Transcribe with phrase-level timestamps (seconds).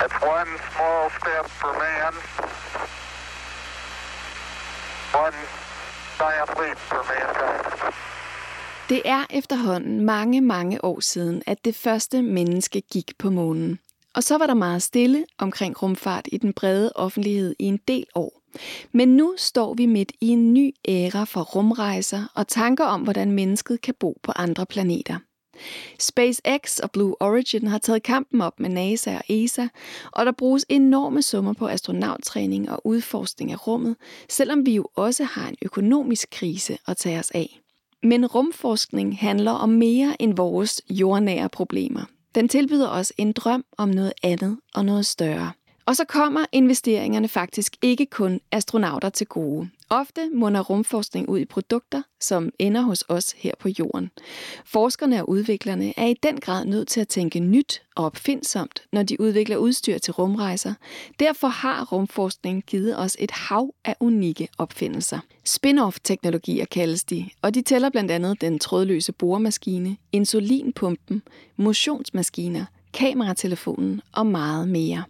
[0.00, 2.14] That's one small step for man,
[5.24, 5.38] one
[6.20, 7.92] giant leap for mankind.
[8.88, 13.78] Det er efterhånden mange, mange år siden, at det første menneske gik på månen.
[14.14, 18.04] Og så var der meget stille omkring rumfart i den brede offentlighed i en del
[18.14, 18.42] år.
[18.92, 23.30] Men nu står vi midt i en ny æra for rumrejser og tanker om, hvordan
[23.30, 25.18] mennesket kan bo på andre planeter.
[25.98, 29.66] SpaceX og Blue Origin har taget kampen op med NASA og ESA,
[30.10, 33.96] og der bruges enorme summer på astronauttræning og udforskning af rummet,
[34.28, 37.60] selvom vi jo også har en økonomisk krise at tage os af.
[38.02, 42.02] Men rumforskning handler om mere end vores jordnære problemer.
[42.34, 45.52] Den tilbyder os en drøm om noget andet og noget større.
[45.86, 49.68] Og så kommer investeringerne faktisk ikke kun astronauter til gode.
[49.92, 54.10] Ofte munder rumforskning ud i produkter, som ender hos os her på jorden.
[54.64, 59.02] Forskerne og udviklerne er i den grad nødt til at tænke nyt og opfindsomt, når
[59.02, 60.74] de udvikler udstyr til rumrejser.
[61.20, 65.18] Derfor har rumforskning givet os et hav af unikke opfindelser.
[65.44, 71.22] Spin-off-teknologier kaldes de, og de tæller blandt andet den trådløse boremaskine, insulinpumpen,
[71.56, 75.04] motionsmaskiner, kameratelefonen og meget mere.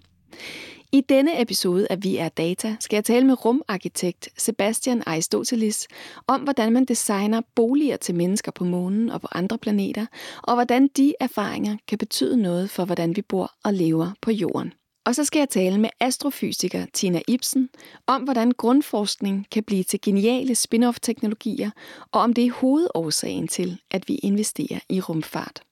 [0.92, 5.88] I denne episode af Vi er Data skal jeg tale med rumarkitekt Sebastian Aristoteles
[6.26, 10.06] om, hvordan man designer boliger til mennesker på månen og på andre planeter,
[10.42, 14.72] og hvordan de erfaringer kan betyde noget for, hvordan vi bor og lever på jorden.
[15.06, 17.68] Og så skal jeg tale med astrofysiker Tina Ibsen
[18.06, 21.70] om, hvordan grundforskning kan blive til geniale spin-off-teknologier,
[22.12, 25.62] og om det er hovedårsagen til, at vi investerer i rumfart.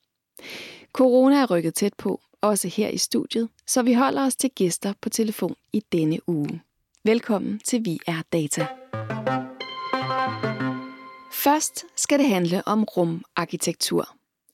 [0.92, 4.92] Corona er rykket tæt på, også her i studiet, så vi holder os til gæster
[5.00, 6.62] på telefon i denne uge.
[7.04, 8.66] Velkommen til Vi er Data.
[11.32, 14.08] Først skal det handle om rumarkitektur.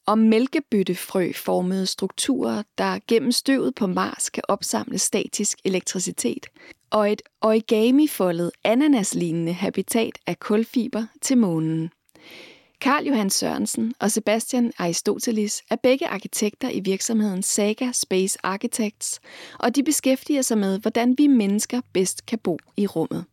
[0.06, 6.46] Om mælkebyttefrø-formede strukturer, der gennem støvet på Mars kan opsamle statisk elektricitet,
[6.90, 11.90] og et origami-foldet ananaslignende habitat af kulfiber til månen.
[12.84, 19.20] Karl Johan Sørensen og Sebastian Aristoteles er begge arkitekter i virksomheden Saga Space Architects,
[19.58, 23.24] og de beskæftiger sig med, hvordan vi mennesker bedst kan bo i rummet.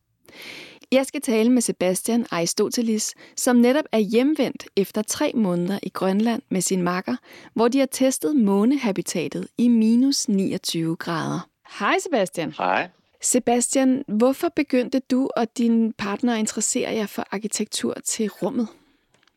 [0.91, 6.41] Jeg skal tale med Sebastian Aristoteles, som netop er hjemvendt efter tre måneder i Grønland
[6.49, 7.15] med sin makker,
[7.53, 11.47] hvor de har testet månehabitatet i minus 29 grader.
[11.79, 12.53] Hej Sebastian.
[12.57, 12.89] Hej.
[13.21, 18.67] Sebastian, hvorfor begyndte du og din partner at interessere jer for arkitektur til rummet?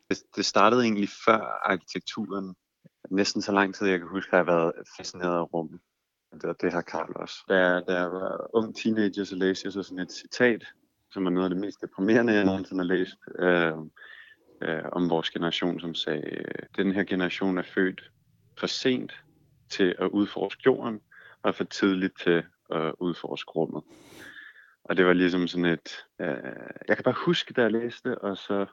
[0.09, 2.55] Det, det startede egentlig før arkitekturen.
[3.11, 5.79] Næsten så lang tid, jeg kan huske, har jeg været fascineret af rummet.
[6.41, 7.35] Det, det har Karl også.
[7.49, 10.63] Da, da jeg var ung teenager, så læste jeg så sådan et citat,
[11.11, 13.73] som er noget af det mest deprimerende, jeg nogensinde har læst, øh,
[14.61, 16.45] øh, om vores generation, som sagde,
[16.77, 18.11] den her generation er født
[18.59, 19.13] for sent
[19.69, 21.01] til at udforske jorden,
[21.43, 23.83] og for tidligt til at udforske rummet.
[24.89, 26.05] Og det var ligesom sådan et...
[26.21, 26.27] Øh,
[26.87, 28.65] jeg kan bare huske, da jeg læste, og så...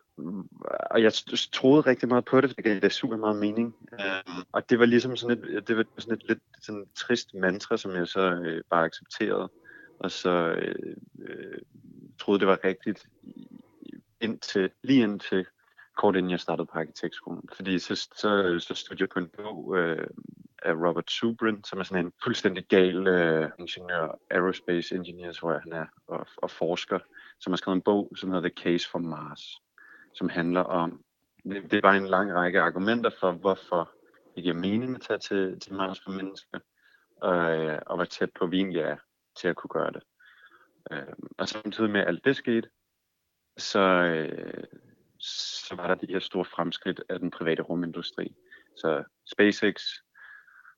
[0.90, 1.12] Og jeg
[1.52, 3.76] troede rigtig meget på det, for det gav det super meget mening.
[3.92, 7.76] Øh, og det var ligesom sådan et, det var sådan et lidt sådan trist mantra,
[7.76, 9.50] som jeg så øh, bare accepterede.
[9.98, 11.58] Og så øh, øh,
[12.18, 13.06] troede, det var rigtigt
[14.20, 15.46] indtil, lige indtil
[16.02, 17.48] kort inden jeg startede på arkitektskolen.
[17.52, 20.06] Fordi så, så, så studerede jeg på en bog øh,
[20.62, 25.60] af Robert Subrin, som er sådan en fuldstændig gal øh, ingeniør, aerospace engineer, tror jeg
[25.60, 26.98] han er, og, og forsker,
[27.40, 29.62] som har skrevet en bog, som hedder The Case for Mars,
[30.14, 31.04] som handler om,
[31.44, 33.90] det, det er bare en lang række argumenter for, hvorfor
[34.34, 36.58] det giver mening at tage til, til Mars for mennesker,
[37.24, 38.96] øh, og hvor tæt på vi egentlig er
[39.36, 40.02] til at kunne gøre det.
[40.90, 42.68] Øh, og samtidig med at alt det skete,
[43.56, 44.64] så, øh,
[45.22, 48.36] så var der de her store fremskridt af den private rumindustri.
[48.76, 49.82] Så SpaceX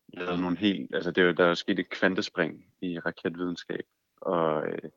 [0.08, 3.84] lavede nogle helt, altså det, der er sket et kvantespring i raketvidenskab,
[4.16, 4.90] og, øh,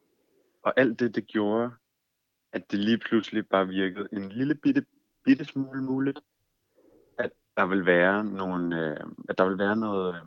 [0.63, 1.71] og alt det, det gjorde,
[2.53, 4.85] at det lige pludselig bare virkede en lille bitte,
[5.25, 6.19] bitte smule muligt,
[7.17, 10.21] at der vil være nogle, øh, at der vil være noget, øh,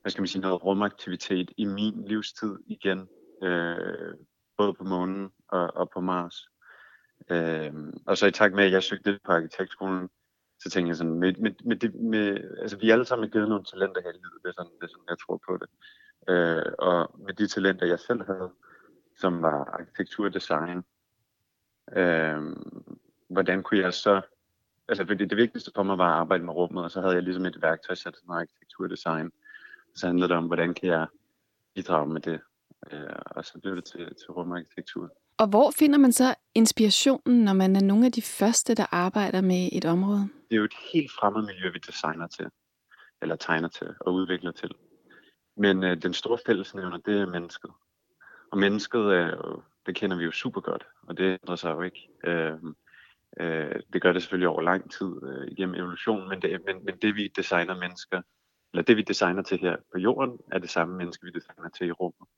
[0.00, 3.08] hvad skal man sige, noget rumaktivitet i min livstid igen,
[3.42, 4.14] øh,
[4.56, 6.48] både på månen og, og på Mars.
[7.30, 7.72] Øh,
[8.06, 10.08] og så i takt med, at jeg søgte på arkitektskolen,
[10.58, 13.48] så tænkte jeg sådan, med, med, med, det, med, altså vi alle sammen er givet
[13.48, 15.68] nogle talenter her i livet, det er sådan, det er sådan jeg tror på det.
[16.28, 18.52] Øh, og med de talenter, jeg selv havde,
[19.16, 20.84] som var arkitektur og design,
[21.92, 22.56] øh,
[23.28, 24.20] hvordan kunne jeg så,
[24.88, 27.22] altså fordi det vigtigste for mig var at arbejde med rummet, og så havde jeg
[27.22, 29.30] ligesom et værktøjsæt som arkitektur og design.
[29.94, 31.06] Så handlede det om, hvordan kan jeg
[31.74, 32.40] bidrage med det,
[32.92, 35.10] øh, og så blev det til, til rumarkitektur.
[35.38, 39.40] Og hvor finder man så inspirationen, når man er nogle af de første, der arbejder
[39.40, 40.20] med et område?
[40.20, 42.46] Det er jo et helt fremmed miljø, vi designer til,
[43.22, 44.70] eller tegner til og udvikler til.
[45.56, 47.70] Men øh, den store fællesnævner, det er mennesket.
[48.52, 51.80] Og mennesket, er jo, det kender vi jo super godt, og det ændrer sig jo
[51.82, 52.08] ikke.
[52.24, 52.58] Øh,
[53.40, 56.96] øh, det gør det selvfølgelig over lang tid øh, igennem evolutionen, men det, men, men
[57.02, 58.22] det vi designer mennesker,
[58.72, 61.86] eller det vi designer til her på jorden, er det samme menneske, vi designer til
[61.86, 62.28] i rummet.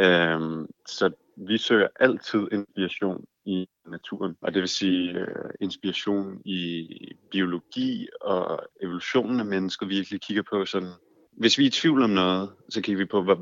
[0.00, 1.10] Øh, så
[1.48, 6.88] vi søger altid inspiration i naturen, og det vil sige øh, inspiration i
[7.30, 10.92] biologi og evolutionen af mennesket, vi virkelig kigger på sådan
[11.40, 13.36] hvis vi er i tvivl om noget, så kigger vi på, hvad,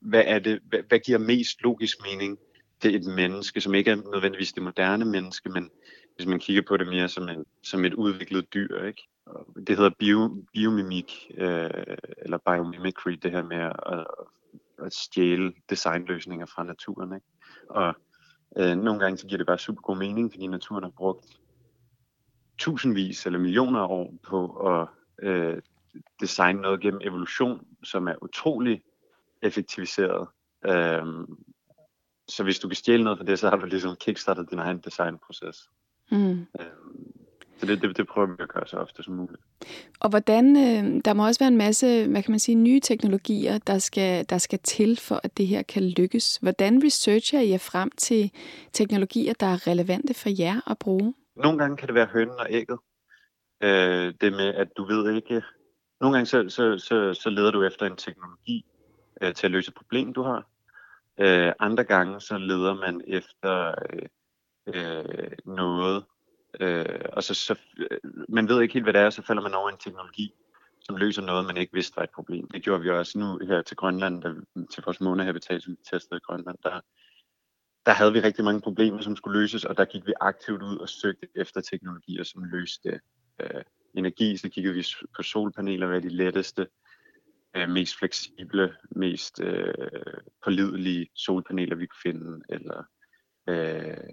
[0.00, 2.38] hvad, er det, hvad, hvad giver mest logisk mening
[2.80, 5.70] til et menneske, som ikke er nødvendigvis det moderne menneske, men
[6.16, 8.84] hvis man kigger på det mere som, en, som et udviklet dyr.
[8.84, 9.02] Ikke?
[9.66, 11.70] Det hedder bio, biomimik, øh,
[12.18, 14.06] eller biomimicry, det her med at,
[14.78, 17.14] at stjæle designløsninger fra naturen.
[17.14, 17.26] Ikke?
[17.70, 17.94] Og
[18.56, 21.26] øh, nogle gange så giver det bare super god mening, fordi naturen har brugt
[22.58, 24.88] tusindvis eller millioner af år på at
[25.22, 25.62] øh,
[26.20, 28.82] designe noget gennem evolution, som er utrolig
[29.42, 30.28] effektiviseret.
[30.64, 31.26] Øhm,
[32.28, 34.78] så hvis du kan stjæle noget fra det, så har du ligesom kickstartet din egen
[34.78, 35.70] designproces.
[36.10, 36.46] Mm.
[36.60, 37.11] Øhm,
[37.62, 39.42] så det, det, det prøver vi at gøre så ofte som muligt.
[40.00, 43.58] Og hvordan, øh, der må også være en masse, hvad kan man sige, nye teknologier,
[43.58, 46.36] der skal, der skal til for, at det her kan lykkes.
[46.36, 48.30] Hvordan researcher I jer frem til
[48.72, 51.14] teknologier, der er relevante for jer at bruge?
[51.36, 52.78] Nogle gange kan det være hønnen og ægget.
[53.62, 55.42] Øh, det med, at du ved ikke,
[56.00, 58.64] nogle gange så, så, så, så leder du efter en teknologi
[59.22, 60.46] øh, til at løse et problem, du har.
[61.20, 64.08] Øh, andre gange så leder man efter øh,
[64.66, 66.04] øh, noget,
[66.60, 69.54] øh, og så, så øh, man ved ikke helt, hvad det er, så falder man
[69.54, 70.34] over en teknologi,
[70.80, 72.48] som løser noget, man ikke vidste var et problem.
[72.48, 74.34] Det gjorde vi også nu her til Grønland, der,
[74.72, 76.58] til vores månehabitat, som vi testede i Grønland.
[76.62, 76.80] Der,
[77.86, 80.76] der havde vi rigtig mange problemer, som skulle løses, og der gik vi aktivt ud
[80.76, 83.00] og søgte efter teknologier, som løste.
[83.40, 83.62] Øh,
[83.94, 86.66] energi, så kiggede vi på solpaneler, hvad er de letteste,
[87.56, 89.74] øh, mest fleksible, mest øh,
[90.44, 92.84] pålidelige solpaneler, vi kunne finde, eller
[93.48, 94.12] øh,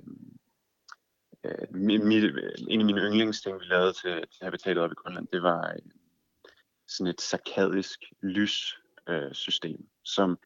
[1.43, 2.23] øh, mit,
[2.67, 5.79] en af mine yndlingsting, vi lavede til, til habitatet oppe i Grønland, det var øh,
[6.87, 10.39] sådan et sarkadisk lyssystem, øh, som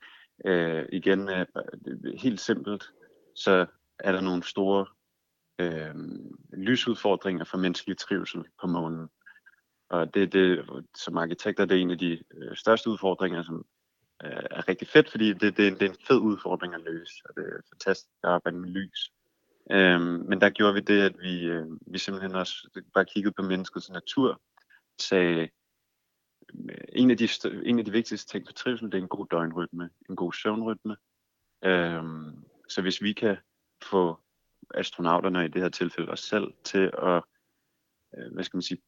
[0.46, 1.46] øh, igen er
[2.18, 2.84] helt simpelt,
[3.36, 3.66] så
[4.00, 4.86] er der nogle store
[5.60, 5.96] øh,
[6.54, 9.10] lysudfordringer for menneskelig trivsel på månen.
[9.90, 10.66] Og det, det,
[10.98, 13.66] som arkitekter, det er en af de øh, største udfordringer, som
[14.24, 17.36] øh, er rigtig fedt, fordi det, det, det er en fed udfordring at løse, og
[17.36, 19.12] det er fantastisk at arbejde med lys.
[19.72, 23.42] Øhm, men der gjorde vi det, at vi, øh, vi simpelthen også bare kiggede på
[23.42, 24.42] menneskets natur,
[25.00, 25.50] sagde,
[26.70, 27.30] øh, en af, de,
[27.66, 30.96] en af de vigtigste ting for trivsel, det er en god døgnrytme, en god søvnrytme.
[31.66, 33.38] Øhm, så hvis vi kan
[33.84, 34.20] få
[34.74, 37.24] astronauterne, i det her tilfælde os selv, til at
[38.18, 38.82] øh, hvad skal man sige,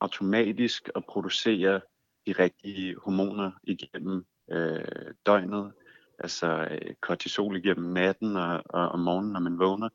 [0.00, 1.80] automatisk at producere
[2.26, 5.72] de rigtige hormoner igennem øh, døgnet.
[6.18, 9.88] Altså øh, kortisol igennem natten og, og om morgenen, når man vågner,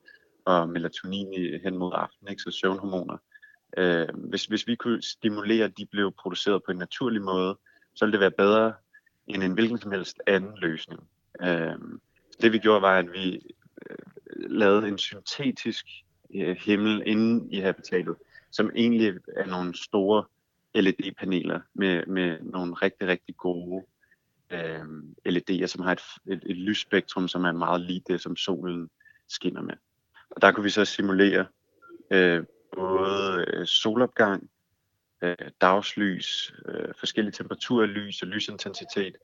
[0.47, 2.41] og melatonin i, hen mod aften, ikke?
[2.41, 3.17] så søvnhormoner.
[3.77, 7.57] Øh, hvis, hvis vi kunne stimulere, at de blev produceret på en naturlig måde,
[7.95, 8.73] så ville det være bedre
[9.27, 11.09] end en hvilken som helst anden løsning.
[11.41, 11.75] Øh,
[12.41, 13.41] det vi gjorde var, at vi
[13.89, 13.97] øh,
[14.49, 15.85] lavede en syntetisk
[16.35, 18.15] øh, himmel inde i habitatet,
[18.51, 20.23] som egentlig er nogle store
[20.75, 23.85] LED-paneler med, med nogle rigtig, rigtig gode
[24.49, 24.85] øh,
[25.29, 28.89] LED'er, som har et, et, et lysspektrum, som er meget lige det, som solen
[29.27, 29.73] skinner med.
[30.29, 31.45] Og der kunne vi så simulere
[32.11, 32.43] øh,
[32.75, 34.49] både øh, solopgang,
[35.21, 39.15] øh, dagslys, øh, forskellige temperaturer af lys og lysintensitet.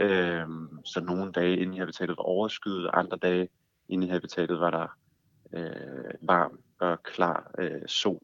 [0.00, 0.46] Øh,
[0.84, 3.48] så nogle dage inde i habitatet var overskyet, andre dage
[3.88, 4.98] inde i habitatet var der
[5.54, 8.22] øh, varm og klar øh, sol.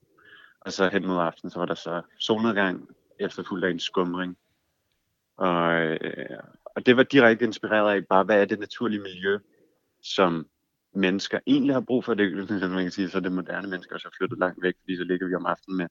[0.61, 2.89] Og så hen mod aften, så var der så solnedgang,
[3.21, 4.39] efterfulgt af en skumring.
[5.37, 9.39] Og, øh, og det var direkte inspireret af bare, hvad er det naturlige miljø,
[10.03, 10.47] som
[10.95, 12.15] mennesker egentlig har brug for.
[12.15, 15.05] Det man kan sige, så det moderne mennesker er så flyttet langt væk, fordi så
[15.05, 15.87] ligger vi om aftenen med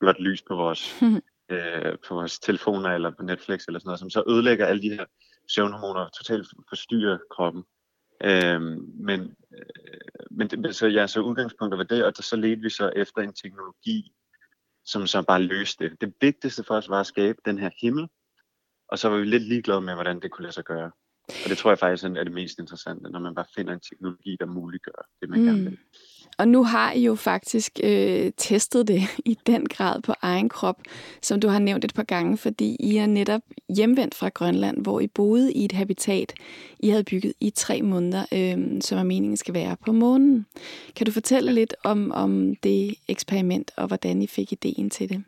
[0.00, 1.02] blot lys på vores,
[1.52, 4.90] øh, på vores telefoner eller på Netflix eller sådan noget, som så ødelægger alle de
[4.90, 5.04] her
[5.48, 7.64] søvnhormoner og totalt forstyrrer kroppen.
[8.24, 8.60] Øh,
[9.08, 9.20] men,
[9.54, 13.22] øh, men det, så ja, så udgangspunktet var det, og så ledte vi så efter
[13.22, 14.12] en teknologi,
[14.84, 16.00] som så bare løste det.
[16.00, 18.08] Det vigtigste for os var at skabe den her himmel,
[18.88, 20.90] og så var vi lidt ligeglade med, hvordan det kunne lade sig gøre.
[21.28, 24.36] Og det tror jeg faktisk er det mest interessante, når man bare finder en teknologi,
[24.40, 25.46] der muliggør det, man mm.
[25.46, 25.78] gerne vil.
[26.38, 29.02] Og nu har I jo faktisk øh, testet det
[29.32, 30.80] i den grad på egen krop,
[31.22, 33.40] som du har nævnt et par gange, fordi I er netop
[33.76, 36.32] hjemvendt fra Grønland, hvor I boede i et habitat,
[36.78, 40.46] I havde bygget i tre måneder, øh, som er meningen skal være på månen.
[40.96, 45.24] Kan du fortælle lidt om, om det eksperiment, og hvordan I fik ideen til det?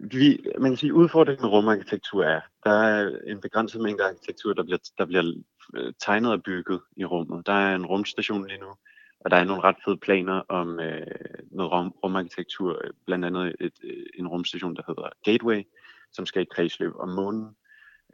[0.00, 4.62] Vi, man kan sige, udfordringen med rumarkitektur er, der er en begrænset mængde arkitektur, der
[4.62, 5.32] bliver, der bliver
[5.76, 7.46] øh, tegnet og bygget i rummet.
[7.46, 8.74] Der er en rumstation lige nu,
[9.20, 11.06] og der er nogle ret fede planer om øh,
[11.50, 15.62] noget rum, rumarkitektur, blandt andet et, øh, en rumstation, der hedder Gateway,
[16.12, 17.56] som skal i kredsløb om månen,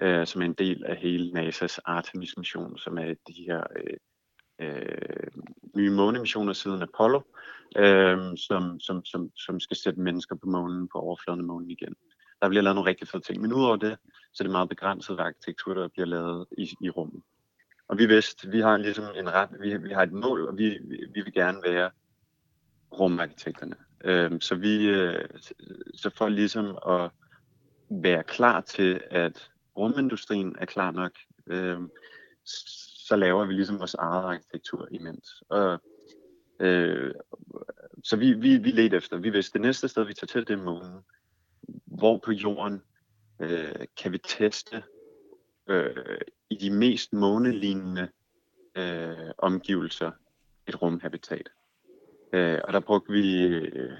[0.02, 3.96] øh, som er en del af hele NASA's Artemis-mission, som er de her øh,
[4.60, 5.28] øh,
[5.76, 7.20] nye månemissioner siden Apollo,
[7.76, 11.94] øh, som, som, som, som skal sætte mennesker på månen, på overfladen af månen igen.
[12.42, 13.96] Der bliver lavet nogle rigtig fede ting, men udover det,
[14.32, 17.22] så er det meget begrænset arkitektur, der bliver lavet i, i rummet.
[17.88, 20.78] Og vi vidste, vi har ligesom en ret, vi, vi har et mål, og vi,
[20.84, 21.90] vi, vi vil gerne være
[22.92, 23.76] rumarkitekterne.
[24.04, 25.28] Øh, så vi, øh,
[25.94, 27.10] så for ligesom at
[27.90, 31.12] være klar til, at rumindustrien er klar nok,
[31.46, 31.80] øh,
[33.04, 35.42] så laver vi ligesom vores eget arkitektur imens.
[35.48, 35.82] Og,
[36.60, 37.14] øh,
[38.04, 40.58] så vi, vi, vi ledte efter, vi vidste, det næste sted, vi tager til, det
[40.58, 41.00] er månen.
[41.84, 42.82] Hvor på jorden
[43.40, 44.82] øh, kan vi teste
[45.66, 46.20] øh,
[46.50, 48.08] i de mest månelignende
[48.74, 50.10] øh, omgivelser
[50.66, 51.48] et rumhabitat.
[52.32, 53.96] Øh, og der brugte vi, øh,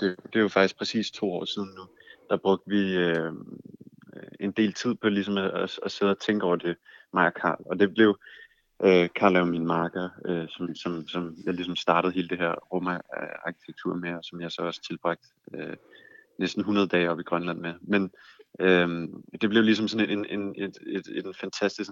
[0.00, 1.86] det, det er jo faktisk præcis to år siden nu,
[2.30, 3.32] der brugte vi øh,
[4.40, 6.76] en del tid på ligesom at, at, at sidde og tænke over det,
[7.12, 7.62] mig og Karl.
[7.66, 8.18] Og det blev,
[8.84, 12.54] øh, Karl er min marker, øh, som, som, som jeg ligesom startede hele det her
[12.72, 15.76] rumarkitektur med, og som jeg så også tilbragt øh,
[16.38, 17.74] næsten 100 dage op i Grønland med.
[17.80, 18.10] Men
[18.60, 19.08] øh,
[19.40, 21.90] det blev ligesom sådan en, en, en, et, et, en fantastisk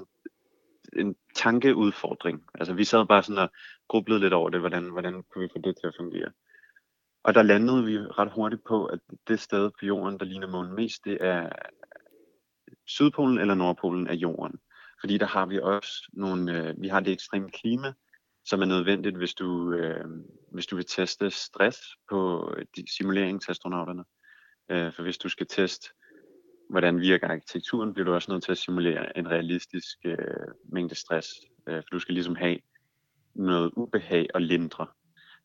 [0.93, 2.45] en tankeudfordring.
[2.55, 3.51] Altså vi sad bare sådan og
[3.89, 6.31] grublede lidt over det, hvordan, hvordan kunne vi få det til at fungere.
[7.25, 8.99] Og der landede vi ret hurtigt på, at
[9.29, 11.49] det sted på jorden, der ligner månen mest, det er
[12.87, 14.59] Sydpolen eller Nordpolen af jorden.
[15.01, 17.93] Fordi der har vi også nogle, øh, vi har det ekstreme klima,
[18.45, 20.05] som er nødvendigt, hvis du, øh,
[20.53, 21.79] hvis du vil teste stress
[22.11, 24.05] på øh, de simuleringsastronauterne.
[24.05, 24.11] til
[24.73, 24.87] astronauterne.
[24.87, 25.89] Øh, for hvis du skal teste,
[26.71, 30.19] hvordan virker arkitekturen, bliver du også nødt til at simulere en realistisk øh,
[30.73, 31.29] mængde stress.
[31.69, 32.59] Øh, for du skal ligesom have
[33.35, 34.87] noget ubehag og lindre.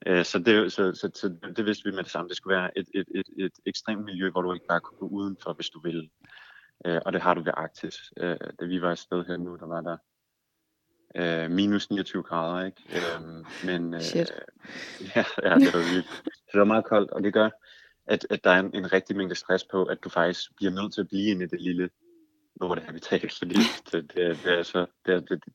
[0.08, 2.30] Øh, så, det, så, så, så det vidste vi med det samme.
[2.30, 5.08] Det skulle være et, et, et, et ekstremt miljø, hvor du ikke bare kunne gå
[5.08, 6.10] udenfor, hvis du ville.
[6.86, 8.14] Øh, og det har du ved Arktis.
[8.18, 9.98] Øh, da vi var afsted her nu, der var der
[11.16, 12.84] øh, minus 29 grader, ikke?
[12.96, 14.32] Øh, men, øh, Shit.
[15.16, 16.24] Ja, ja, det var vildt.
[16.26, 17.50] Det var meget koldt, og det gør,
[18.06, 20.94] at, at der er en, en rigtig mængde stress på, at du faktisk bliver nødt
[20.94, 21.90] til at blive inde i det lille
[22.62, 23.56] lortehabitat, fordi
[23.92, 25.54] det, det, det er så, det, er, det, det,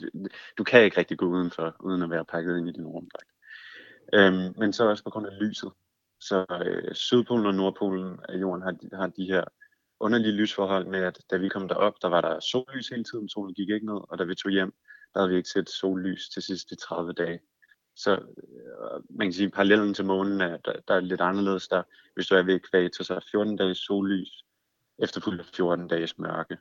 [0.00, 3.30] det, du kan ikke rigtig gå udenfor, uden at være pakket ind i din rumdragt.
[4.14, 5.72] Øhm, men så også på grund af lyset.
[6.20, 9.44] Så øh, Sydpolen og Nordpolen af jorden har, har de her
[10.00, 13.54] underlige lysforhold med, at da vi kom derop, der var der sollys hele tiden, solen
[13.54, 14.74] gik ikke ned, og da vi tog hjem,
[15.14, 17.40] der havde vi ikke set sollys til sidste 30 dage.
[17.96, 21.68] Så øh, man kan sige, at parallellen til månen er, der, der er lidt anderledes.
[21.68, 21.82] Der,
[22.14, 24.44] hvis du er ved ekvator, så er 14 dages sollys,
[24.98, 26.58] efterfulgt af 14 dages mørke.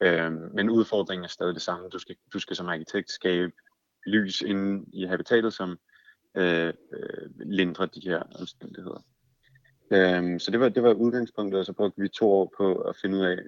[0.00, 1.88] Øhm, men udfordringen er stadig det samme.
[1.88, 3.52] Du skal, du skal som arkitekt skabe
[4.06, 5.78] lys inde i habitatet, som
[6.36, 9.04] øh, øh, lindrer de her omstændigheder.
[9.90, 12.96] Øhm, så det var, det var udgangspunktet, og så brugte vi to år på at
[12.96, 13.38] finde ud af,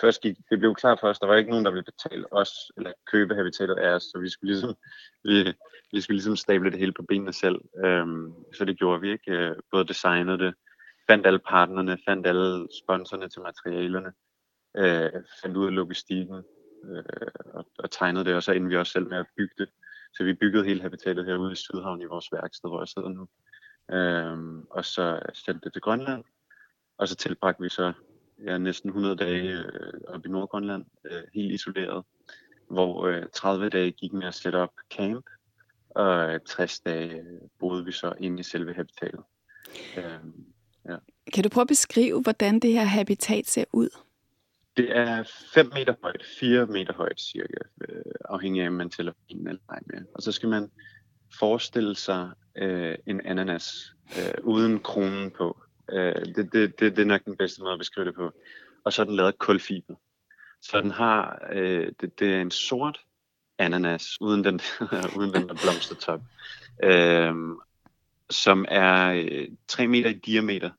[0.00, 2.50] først gik, det blev klart for os, der var ikke nogen, der ville betale os,
[2.76, 4.74] eller købe habitatet af os, så vi skulle ligesom,
[5.24, 5.54] vi,
[5.92, 7.60] vi skulle ligesom stable det hele på benene selv.
[7.84, 9.32] Øhm, så det gjorde vi ikke.
[9.32, 10.54] Øh, både designede det,
[11.10, 14.12] fandt alle partnerne, fandt alle sponsorerne til materialerne,
[14.76, 16.42] øh, fandt ud af logistikken,
[16.90, 17.04] øh,
[17.54, 19.68] og, og tegnede det, og så endte vi også selv med at bygge det.
[20.14, 23.28] Så vi byggede hele habitatet herude i Sydhavn i vores værksted, hvor jeg sidder nu.
[23.92, 26.24] Øhm, og så sendte det til Grønland,
[26.98, 27.92] og så tilbragte vi så
[28.44, 32.04] ja, næsten 100 dage øh, op i Nordgrønland, øh, helt isoleret,
[32.70, 35.26] hvor øh, 30 dage gik med at sætte op camp,
[35.90, 37.24] og 60 dage
[37.58, 39.20] boede vi så inde i selve habitatet.
[39.96, 40.44] Øhm,
[40.88, 40.96] ja.
[41.34, 43.88] Kan du prøve at beskrive, hvordan det her habitat ser ud?
[44.76, 45.22] Det er
[45.54, 49.60] 5 meter højt, 4 meter højt cirka, øh, afhængig af, om man tæller en eller
[49.68, 50.02] ej med.
[50.14, 50.70] Og så skal man
[51.38, 55.62] forestille sig øh, en ananas øh, uden kronen på.
[55.92, 58.32] Øh, det, det, det, det er nok den bedste måde at beskrive det på.
[58.84, 59.94] Og så er den lavet af kulfiber.
[60.62, 63.00] Så den har, øh, det, det er en sort
[63.58, 64.60] ananas, uden den,
[65.18, 66.20] uden den der blomstertop,
[66.82, 67.34] øh,
[68.30, 70.70] som er øh, 3 meter i diameter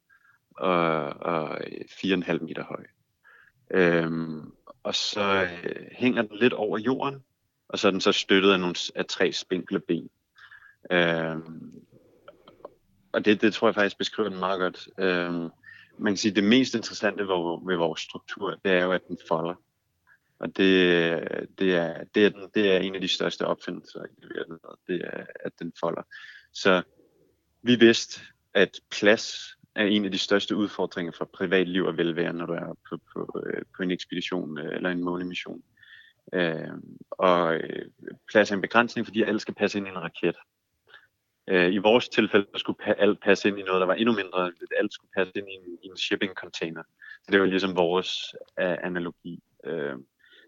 [0.55, 2.85] og, og øh, 4,5 meter høj.
[3.71, 4.51] Øhm,
[4.83, 7.23] og så øh, hænger den lidt over jorden,
[7.67, 10.09] og så er den så støttet af, nogle, af tre spinkle ben.
[10.91, 11.37] Øh,
[13.11, 14.87] og det, det tror jeg faktisk beskriver den meget godt.
[14.99, 15.33] Øh,
[15.97, 19.07] man kan sige, at det mest interessante ved, ved vores struktur, det er jo, at
[19.07, 19.55] den folder.
[20.39, 20.67] Og det,
[21.59, 25.01] det, er, det, er, den, det er en af de største opfindelser i verden, det
[25.03, 26.01] er, at den folder.
[26.53, 26.81] Så
[27.61, 28.21] vi vidste,
[28.53, 32.77] at plads er en af de største udfordringer for privatliv og velvære, når du er
[32.89, 35.63] på, på, øh, på en ekspedition øh, eller en månemission.
[36.33, 36.69] Øhm, øh,
[37.11, 37.61] og
[38.31, 40.35] plads er en begrænsning, fordi alt skal passe ind i en raket.
[41.47, 44.51] Øh, I vores tilfælde skulle pa- alt passe ind i noget, der var endnu mindre.
[44.77, 46.83] Alt skulle passe ind i en, i en shipping container.
[47.23, 49.39] Så det var ligesom vores øh, analogi.
[49.65, 49.95] Øh,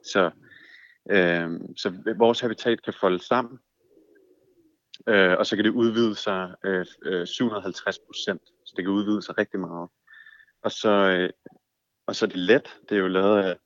[0.04, 0.32] så,
[1.10, 3.60] øh, så vores habitat kan folde sammen,
[5.08, 8.42] øh, og så kan det udvide sig øh, øh, 750 procent.
[8.66, 9.90] Så det kan udvide sig rigtig meget.
[10.64, 11.30] Og så, øh,
[12.08, 12.80] og så er det let.
[12.90, 13.58] Det er jo lavet af,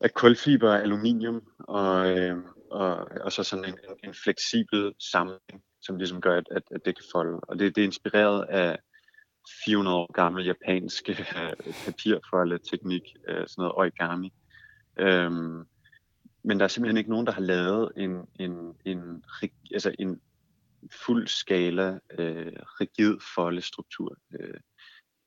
[0.00, 2.36] af kulfiber aluminium, og, øh,
[2.70, 6.96] og, og så sådan en, en fleksibel samling, som ligesom gør, at, at, at det
[6.96, 7.40] kan folde.
[7.40, 8.78] Og det, det er inspireret af
[9.64, 14.32] 400 år gammel japansk øh, papirfolde-teknik, øh, sådan noget origami.
[14.98, 15.64] Øhm,
[16.44, 19.24] men der er simpelthen ikke nogen, der har lavet en, en, en,
[19.72, 20.20] altså en
[20.90, 24.60] fuld skala øh, rigid foldestruktur, øh,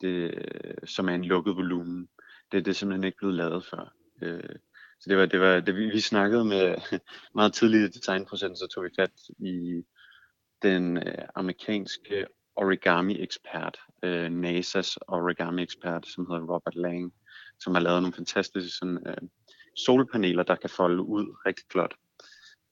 [0.02, 0.46] det,
[0.84, 2.10] som er en lukket volumen.
[2.52, 3.94] Det, det er simpelthen ikke blevet lavet før.
[4.22, 4.56] Øh,
[5.00, 6.76] så det var, det var, det, vi, vi snakkede med
[7.36, 9.84] meget tidligt i designprocessen, så tog vi fat i
[10.66, 17.14] den øh, amerikanske origami-ekspert, øh, NASA's origami-ekspert, som hedder Robert Lang,
[17.60, 19.18] som har lavet nogle fantastiske sådan, øh,
[19.76, 21.94] solpaneler, der kan folde ud rigtig flot.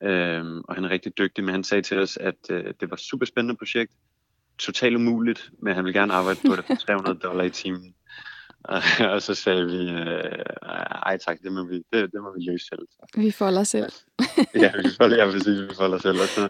[0.03, 2.95] Øhm, og han er rigtig dygtig, men han sagde til os, at øh, det var
[2.95, 3.93] et super spændende projekt,
[4.57, 7.95] totalt umuligt, men han vil gerne arbejde på det for 300 dollar i timen.
[9.13, 10.43] og så sagde vi, øh,
[11.05, 12.87] ej tak, det må vi, det, det må vi løse selv.
[12.91, 13.19] Så.
[13.19, 13.91] Vi folder selv.
[14.63, 16.17] ja, vi folder, ja, præcis, vi folder selv.
[16.21, 16.49] Og så,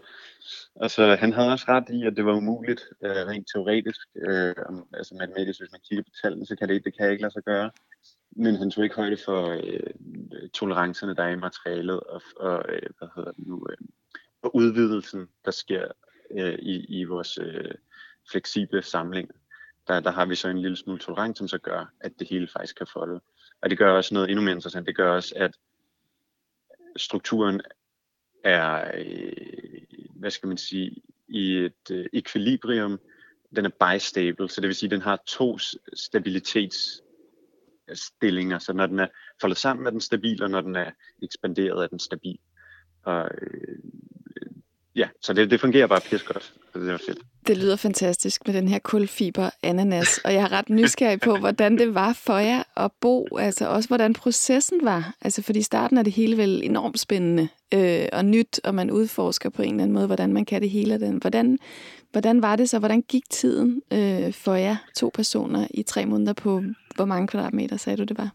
[0.75, 4.55] og så han havde også ret i, at det var umuligt, øh, rent teoretisk, øh,
[4.93, 7.43] altså matematisk, hvis man kigger på tallene, så kan det, det kan ikke lade sig
[7.43, 7.72] gøre.
[8.36, 12.89] Men han tog ikke højde for øh, tolerancerne, der er i materialet, og, og øh,
[12.98, 13.77] hvad hedder det nu, øh,
[14.43, 15.88] og udvidelsen, der sker
[16.32, 17.72] øh, i, i vores øh,
[18.32, 19.34] fleksible samlinger.
[19.88, 22.48] Der, der har vi så en lille smule tolerance, som så gør, at det hele
[22.48, 23.22] faktisk kan folde.
[23.62, 24.88] Og det gør også noget endnu mere interessant.
[24.88, 25.58] Det gør også, at
[26.98, 27.62] strukturen
[28.44, 29.32] er, øh,
[30.15, 32.06] hvad skal man sige, i et øh.
[33.56, 35.58] Den er bistable, så det vil sige, at den har to
[35.93, 38.60] stabilitetsstillinger.
[38.60, 39.08] Så når den er
[39.41, 40.91] foldet sammen, er den stabil, og når den er
[41.24, 42.39] ekspanderet, er den stabil.
[43.04, 43.78] Og, øh,
[44.95, 46.53] ja, så det, det fungerer bare pis godt.
[46.73, 47.19] Det var fedt.
[47.47, 51.77] Det lyder fantastisk med den her kulfiber ananas, og jeg er ret nysgerrig på, hvordan
[51.77, 55.13] det var for jer at bo, altså også hvordan processen var.
[55.21, 58.91] Altså fordi i starten er det hele vel enormt spændende øh, og nyt, og man
[58.91, 61.17] udforsker på en eller anden måde, hvordan man kan det hele af den.
[61.17, 61.60] Hvordan,
[62.12, 62.79] hvordan var det så?
[62.79, 66.63] Hvordan gik tiden øh, for jer to personer i tre måneder på,
[66.95, 68.29] hvor mange kvadratmeter sagde du det var?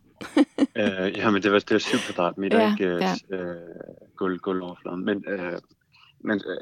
[0.76, 3.36] øh, ja, men det var, det var syv kvadratmeter, ja, ikke ja.
[3.36, 3.56] øh,
[4.16, 5.04] gulv, gulvoverfladen.
[5.04, 5.52] Men øh,
[6.20, 6.58] men øh,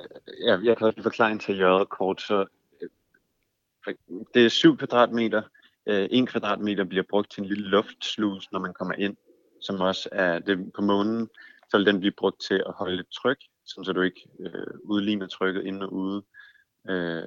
[0.47, 2.45] ja, jeg kan også forklare interiøret kort, så
[2.83, 3.95] øh,
[4.35, 5.43] det er 7 kvadratmeter.
[5.87, 9.17] Øh, en kvadratmeter bliver brugt til en lille luftslus, når man kommer ind,
[9.61, 11.29] som også er det, på månen,
[11.71, 15.27] så vil den blive brugt til at holde et tryk, så du ikke øh, udligner
[15.27, 16.23] trykket ind og ude.
[16.89, 17.23] Øh,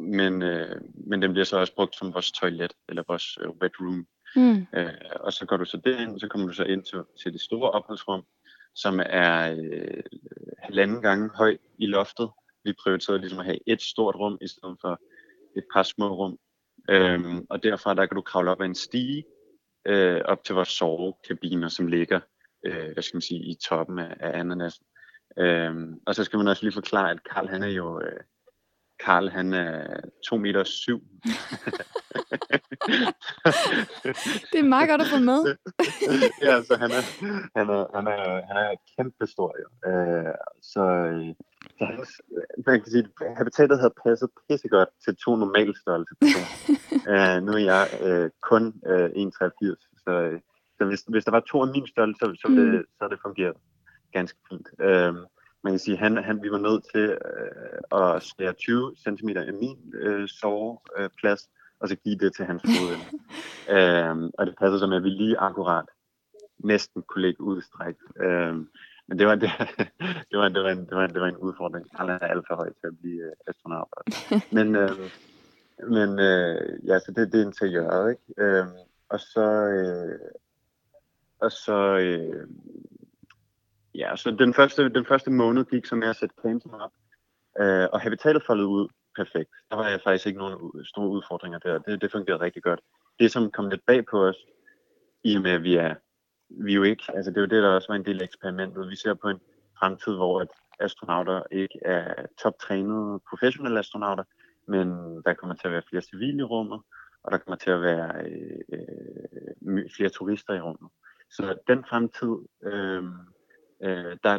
[0.00, 3.72] men, øh, men den bliver så også brugt som vores toilet, eller vores øh, wet
[3.80, 4.06] room.
[4.36, 4.66] Mm.
[4.74, 7.40] Øh, og så går du så derind, så kommer du så ind til, til det
[7.40, 8.24] store opholdsrum,
[8.74, 10.02] som er øh,
[10.58, 12.30] halvanden gange høj i loftet.
[12.64, 15.00] Vi prioriterede ligesom at have et stort rum, i stedet for
[15.56, 16.38] et par små rum.
[16.90, 19.24] Øhm, og derfra der kan du kravle op ad en stige,
[19.86, 22.20] øh, op til vores sovekabiner, som ligger
[22.66, 24.86] øh, hvad skal man sige, i toppen af, af ananasen.
[25.38, 28.20] Øhm, og så skal man også lige forklare, at Karl han er jo øh,
[29.04, 31.02] Karl han er 2 meter syv.
[34.52, 35.40] det er meget godt at få med.
[36.48, 37.02] ja, så han er,
[37.58, 39.50] han er, han er, han er kæmpe stor.
[39.62, 39.90] Jo.
[39.90, 40.84] Øh, så,
[41.78, 42.08] så hans,
[42.66, 46.50] man kan sige, habitatet havde passet pissegodt til to normale størrelse personer.
[47.12, 50.38] øh, nu er jeg øh, kun øh, 1,83, så,
[50.78, 52.56] så hvis, hvis der var to af min størrelse, så, så, mm.
[52.56, 53.56] det, så det fungeret
[54.12, 54.68] ganske fint.
[54.80, 55.14] Øh,
[55.64, 59.52] man kan sige, han, han, vi var nødt til øh, at skære 20 cm af
[59.52, 62.96] min øh, soveplads, øh, og så give det til hans fod.
[63.76, 65.84] øhm, og det passede så med, at vi lige akkurat
[66.58, 67.94] næsten kunne lægge udstræk.
[68.22, 68.68] Øhm,
[69.08, 69.50] men det var, det,
[70.30, 71.86] det, var, det, var en, det, var, det var en udfordring.
[71.94, 73.88] Han er alt for høj til at blive øh, astronaut.
[74.56, 75.10] men øh,
[75.88, 78.42] men øh, ja, så det, det er interiøret, ikke?
[78.42, 78.70] Øhm,
[79.08, 80.18] og så, øh,
[81.40, 82.48] og så øh,
[84.00, 86.92] Ja, så den første, den første måned gik så med at sætte planten op,
[87.60, 89.50] øh, og habitatet faldet ud perfekt.
[89.70, 91.78] Der var jeg faktisk ikke nogen store udfordringer der.
[91.78, 92.80] Det, det fungerede rigtig godt.
[93.18, 94.36] Det, som kom lidt bag på os,
[95.24, 95.94] i og med at vi er,
[96.64, 98.24] vi er jo ikke, altså det er jo det, der også var en del af
[98.24, 98.90] eksperimentet.
[98.90, 99.40] Vi ser på en
[99.78, 100.48] fremtid, hvor at
[100.80, 104.24] astronauter ikke er toptrænede professionelle astronauter,
[104.68, 104.88] men
[105.24, 106.80] der kommer til at være flere civile i rummet,
[107.22, 108.78] og der kommer til at være øh,
[109.62, 110.90] øh, flere turister i rummet.
[111.30, 113.04] Så den fremtid, øh,
[113.82, 114.38] øh, der,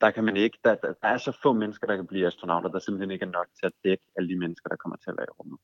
[0.00, 2.68] der kan man ikke, der, der, der er så få mennesker, der kan blive astronauter,
[2.68, 5.16] der simpelthen ikke er nok til at dække alle de mennesker, der kommer til at
[5.16, 5.58] være i rummet.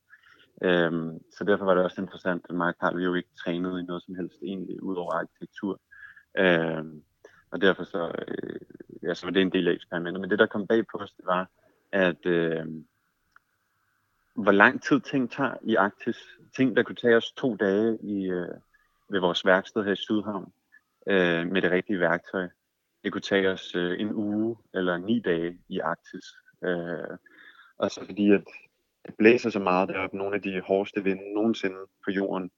[0.62, 4.02] Øhm, så derfor var det også interessant, at Mark Karl jo ikke trænede i noget
[4.02, 5.80] som helst egentlig, ud over arkitektur.
[6.38, 7.02] Øhm,
[7.50, 8.60] og derfor så, øh,
[9.02, 10.20] ja, så var det en del af eksperimentet.
[10.20, 11.50] Men det, der kom bag på os, det var,
[11.92, 12.66] at øh,
[14.34, 16.18] hvor lang tid ting tager i Arktis.
[16.56, 18.54] Ting, der kunne tage os to dage i, øh,
[19.08, 20.52] ved vores værksted her i Sydhavn
[21.06, 22.48] øh, med det rigtige værktøj.
[23.06, 26.26] Det kunne tage os øh, en uge eller ni dage i Arktis.
[26.64, 27.16] Øh,
[27.78, 28.44] og så fordi, at
[29.06, 32.50] det blæser så meget deroppe, nogle af de hårdeste vinde nogensinde på jorden,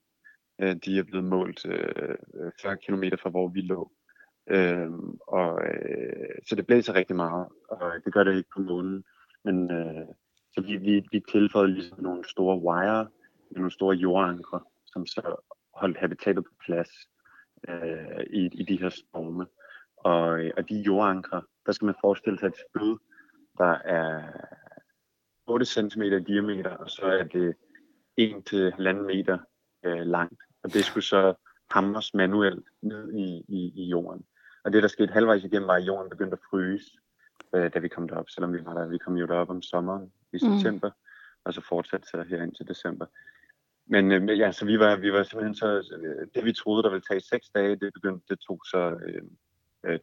[0.61, 2.15] øh, de er blevet målt øh,
[2.61, 3.91] 40 km fra hvor vi lå.
[4.49, 4.91] Øh,
[5.27, 9.03] og, øh, så det blæser rigtig meget, og det gør det ikke på månen.
[9.43, 10.07] Men øh,
[10.53, 13.07] så vi, vi, vi tilføjede ligesom nogle store wire,
[13.51, 15.35] nogle store jordankre, som så
[15.73, 16.89] holdt habitatet på plads
[17.67, 19.45] øh, i, i de her storme.
[20.03, 22.97] Og, og de jordankre, der skal man forestille sig et spyd,
[23.57, 24.23] der er
[25.47, 27.55] 8 cm i diameter, og så er det
[28.21, 29.37] 1-1,5 meter
[29.85, 30.41] øh, langt.
[30.63, 31.33] Og det skulle så
[31.71, 34.25] hamres manuelt ned i, i, i jorden.
[34.63, 36.91] Og det, der skete halvvejs igennem, var, at jorden begyndte at fryse,
[37.55, 38.87] øh, da vi kom derop, selvom vi var der.
[38.87, 40.59] Vi kom jo derop om sommeren i mm.
[40.59, 40.91] september,
[41.45, 43.05] og så fortsatte så her indtil december.
[43.85, 46.89] Men øh, ja, så vi var, vi var simpelthen så, øh, det vi troede, der
[46.89, 49.21] ville tage 6 dage, det begyndte, det tog så øh,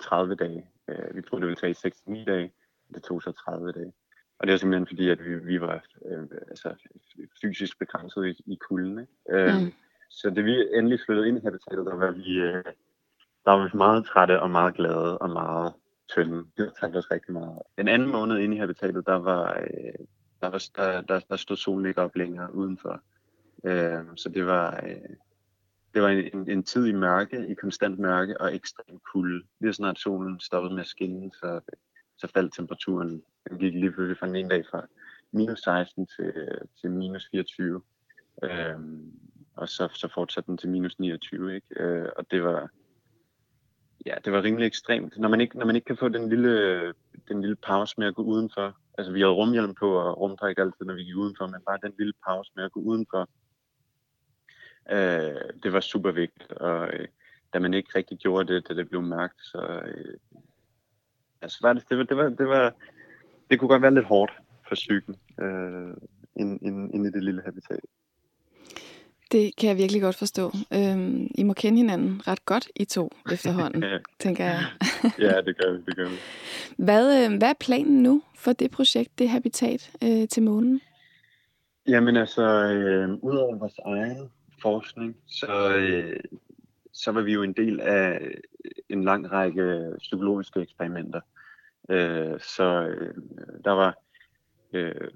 [0.01, 0.67] 30 øh, dage.
[0.89, 2.53] Øh, vi troede, det ville tage 6-9 dage,
[2.95, 3.93] det tog så 30 dage.
[4.39, 6.75] Og det er simpelthen fordi, at vi, vi var øh, altså,
[7.41, 8.99] fysisk begrænset i, i kulden.
[8.99, 9.13] Ikke?
[9.31, 9.73] Øh, mm.
[10.11, 12.65] Så det vi endelig flyttede ind i habitatet, der var vi, øh,
[13.45, 15.73] der var vi meget trætte og meget glade og meget
[16.09, 16.45] tynde.
[16.57, 17.59] Det talte os rigtig meget.
[17.79, 20.07] En anden måned inde i habitatet, der var, øh,
[20.41, 23.01] der, var der, der, der stod solen ikke op længere udenfor.
[23.65, 25.17] Øh, så det var, øh,
[25.97, 29.47] det var en, en tid i mørke, i konstant mørke og ekstrem kulde.
[29.61, 31.61] Lige snart solen stoppede med at skinne, så,
[32.19, 33.23] så faldt temperaturen.
[33.49, 34.87] Den gik lige pludselig fra en dag fra
[35.33, 36.33] minus 16 til,
[36.81, 37.83] til minus 24.
[38.45, 39.13] Øhm,
[39.57, 41.67] og så, så fortsatte den til minus 29, ikke?
[41.77, 42.71] Øh, og det var,
[44.07, 45.19] ja, det var rimelig ekstremt.
[45.19, 46.83] Når man ikke, når man ikke kan få den lille,
[47.29, 48.77] den lille pause med at gå udenfor.
[48.99, 51.95] Altså, vi havde rumhjelm på og rumtræk altid, når vi gik udenfor, men bare den
[51.99, 53.29] lille pause med at gå udenfor.
[54.91, 57.09] Øh, det var super vigtigt, og øh,
[57.53, 60.15] da man ikke rigtig gjorde det, da det blev mørkt, så øh,
[61.43, 62.75] altså, var det, det, var, det, var, det, var,
[63.51, 64.33] det kunne godt være lidt hårdt
[64.69, 65.95] for psyken, øh,
[66.37, 67.81] ind, ind, ind i det lille habitat.
[69.33, 70.53] Det kan jeg virkelig godt forstå.
[70.73, 73.85] Øhm, I må kende hinanden ret godt, I to efterhånden,
[74.19, 74.65] tænker jeg.
[75.27, 76.17] ja, det gør vi, det gør vi.
[76.77, 80.81] Hvad, øh, hvad er planen nu for det projekt, det habitat øh, til månen?
[81.89, 84.31] Jamen altså, øh, udover vores egen
[84.67, 86.21] forskning, så, øh,
[86.93, 88.35] så var vi jo en del af øh,
[88.89, 91.21] en lang række psykologiske eksperimenter.
[91.91, 93.15] Øh, så øh,
[93.65, 93.95] der var
[94.73, 95.11] øh,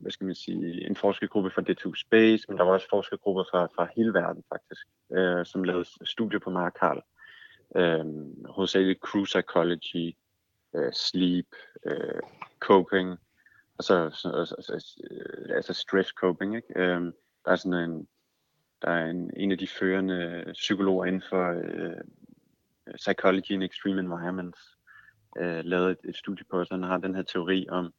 [0.00, 3.66] hvad skal man sige, en forskergruppe fra D2 Space, men der var også forskergrupper fra,
[3.66, 7.02] fra hele verden faktisk, øh, som lavede studier på Mark Karl.
[7.76, 8.04] Øh,
[8.50, 10.16] hovedsageligt crew psychology,
[10.74, 11.46] øh, sleep,
[11.86, 12.20] øh,
[12.60, 13.18] coping,
[13.78, 14.92] og så, så, så, så
[15.54, 16.56] altså stress coping.
[16.56, 16.68] Ikke?
[16.76, 17.00] Øh,
[17.44, 18.08] der er sådan en,
[18.82, 20.14] der er en, en af de førende
[20.46, 21.90] øh, psykologer inden for øh,
[22.88, 24.60] øh psychology in extreme environments,
[25.38, 27.92] øh, lavet et, et studie på, så han har den her teori om,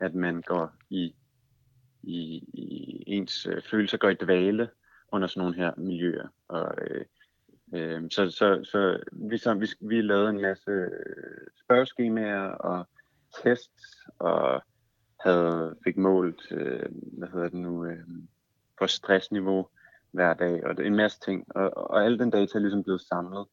[0.00, 1.14] at man går i
[2.06, 4.70] i, i ens øh, følelser går i dvale
[5.12, 6.28] under sådan nogle her miljøer.
[6.48, 7.04] Og, øh,
[7.74, 12.88] øh, så, så, så vi, så vi, vi lavede en masse øh, spørgeskemaer og
[13.42, 14.62] tests, og
[15.20, 18.06] havde fik målt, øh, hvad hedder det nu, øh,
[18.78, 19.68] på stressniveau
[20.14, 21.56] hver dag, og en masse ting.
[21.56, 23.46] Og, og alle den data er ligesom blevet samlet,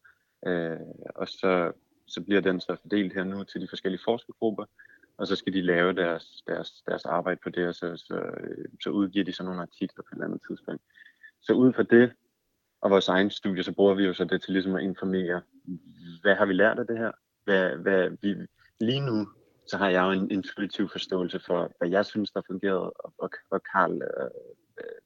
[0.47, 0.80] øh,
[1.15, 1.71] og så,
[2.08, 4.65] så bliver den så fordelt her nu til de forskellige forskergrupper,
[5.17, 8.32] og så skal de lave deres, deres, deres arbejde på det, og så, så,
[8.84, 10.82] så udgiver de så nogle artikler på et eller andet tidspunkt.
[11.41, 12.12] Så ud fra det,
[12.82, 15.41] og vores egen studie, så bruger vi jo så det til ligesom at informere,
[16.21, 17.12] hvad har vi lært af det her?
[17.43, 18.36] Hvad, hvad vi,
[18.80, 19.28] lige nu,
[19.67, 23.30] så har jeg jo en intuitiv forståelse for, hvad jeg synes, der fungerede, og, og,
[23.32, 24.30] Karl Carl øh,
[24.78, 25.02] øh,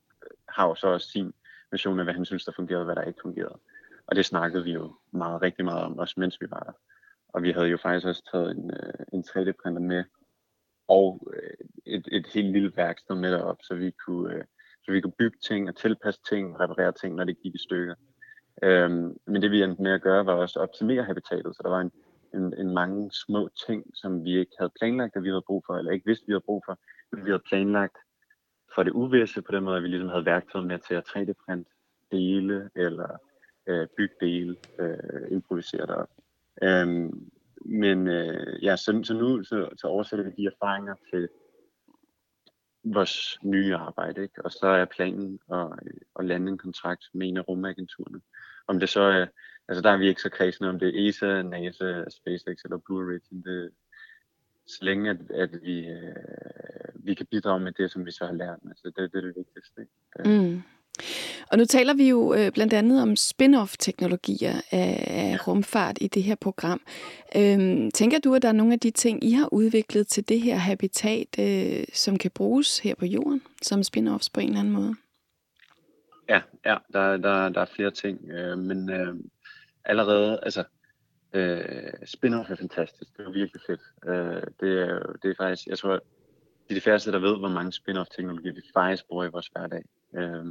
[0.49, 1.33] har jo så også sin
[1.71, 3.59] version af, hvad han synes, der fungerede, og hvad der ikke fungerede.
[4.07, 6.71] Og det snakkede vi jo meget, rigtig meget om, også mens vi var der.
[7.29, 10.03] Og vi havde jo faktisk også taget en, øh, en 3D-printer med,
[10.87, 14.43] og øh, et, et helt lille værksted med derop, så vi kunne, øh,
[14.83, 17.95] så vi kunne bygge ting og tilpasse ting, reparere ting, når det gik i stykker.
[18.63, 21.69] Øhm, men det vi endte med at gøre, var også at optimere habitatet, så der
[21.69, 21.91] var en,
[22.33, 25.73] en, en mange små ting, som vi ikke havde planlagt, at vi havde brug for,
[25.77, 26.79] eller ikke vidste, vi havde brug for,
[27.11, 27.97] men vi havde planlagt
[28.75, 31.67] for det uvisse på den måde, at vi ligesom havde værktøjet med til at 3D-print
[32.11, 33.17] dele eller
[33.67, 36.09] øh, bygge dele, øh, improvisere derop.
[36.63, 37.31] Øhm,
[37.65, 41.29] men øh, ja, så, så nu så, så oversætter vi de erfaringer til
[42.83, 44.45] vores nye arbejde, ikke?
[44.45, 48.21] og så er planen at, øh, at lande en kontrakt med en af rumagenturerne.
[48.67, 49.25] Om det så er,
[49.67, 53.05] altså der er vi ikke så kredsende, om det er ESA, NASA, SpaceX eller Blue
[53.05, 53.71] Origin, det,
[54.67, 58.33] så længe at, at vi, øh, vi kan bidrage med det, som vi så har
[58.33, 58.59] lært.
[58.67, 59.81] Altså, det, det er det vigtigste.
[59.81, 60.29] Ikke?
[60.29, 60.61] Mm.
[61.51, 66.23] Og nu taler vi jo øh, blandt andet om spin-off-teknologier af, af rumfart i det
[66.23, 66.81] her program.
[67.35, 70.41] Øhm, tænker du, at der er nogle af de ting, I har udviklet til det
[70.41, 74.73] her habitat, øh, som kan bruges her på jorden, som spin-offs på en eller anden
[74.73, 74.95] måde?
[76.29, 79.15] Ja, ja der, der, der er flere ting, øh, men øh,
[79.85, 80.63] allerede, altså,
[81.35, 83.81] øh, spin-off er fantastisk, det er virkelig fedt.
[84.05, 87.49] Øh, det, er, det er faktisk, jeg tror, det er de færreste, der ved, hvor
[87.49, 89.83] mange spin-off-teknologier vi faktisk bruger i vores hverdag.
[90.15, 90.45] Øh,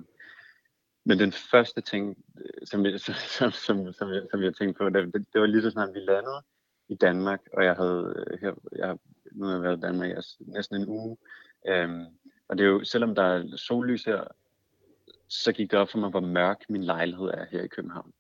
[1.05, 3.01] men den første ting, øh, som, jeg,
[3.38, 6.01] som, som, som, jeg, som jeg tænkte på, det, det var lige så snart vi
[6.01, 6.42] landede
[6.88, 8.99] i Danmark, og jeg havde øh, her, jeg,
[9.33, 11.16] nu har jeg været i Danmark jeg, næsten en uge,
[11.68, 12.05] øhm,
[12.49, 14.25] og det er jo, selvom der er sollys her,
[15.29, 18.12] så gik det op for mig, hvor mørk min lejlighed er her i København.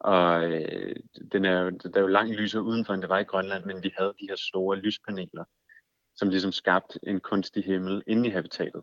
[0.00, 0.96] Og øh,
[1.32, 3.92] den er, der er jo langt lysere udenfor, end det var i Grønland, men vi
[3.98, 5.44] havde de her store lyspaneler,
[6.16, 8.82] som ligesom skabte en kunstig himmel inde i habitatet.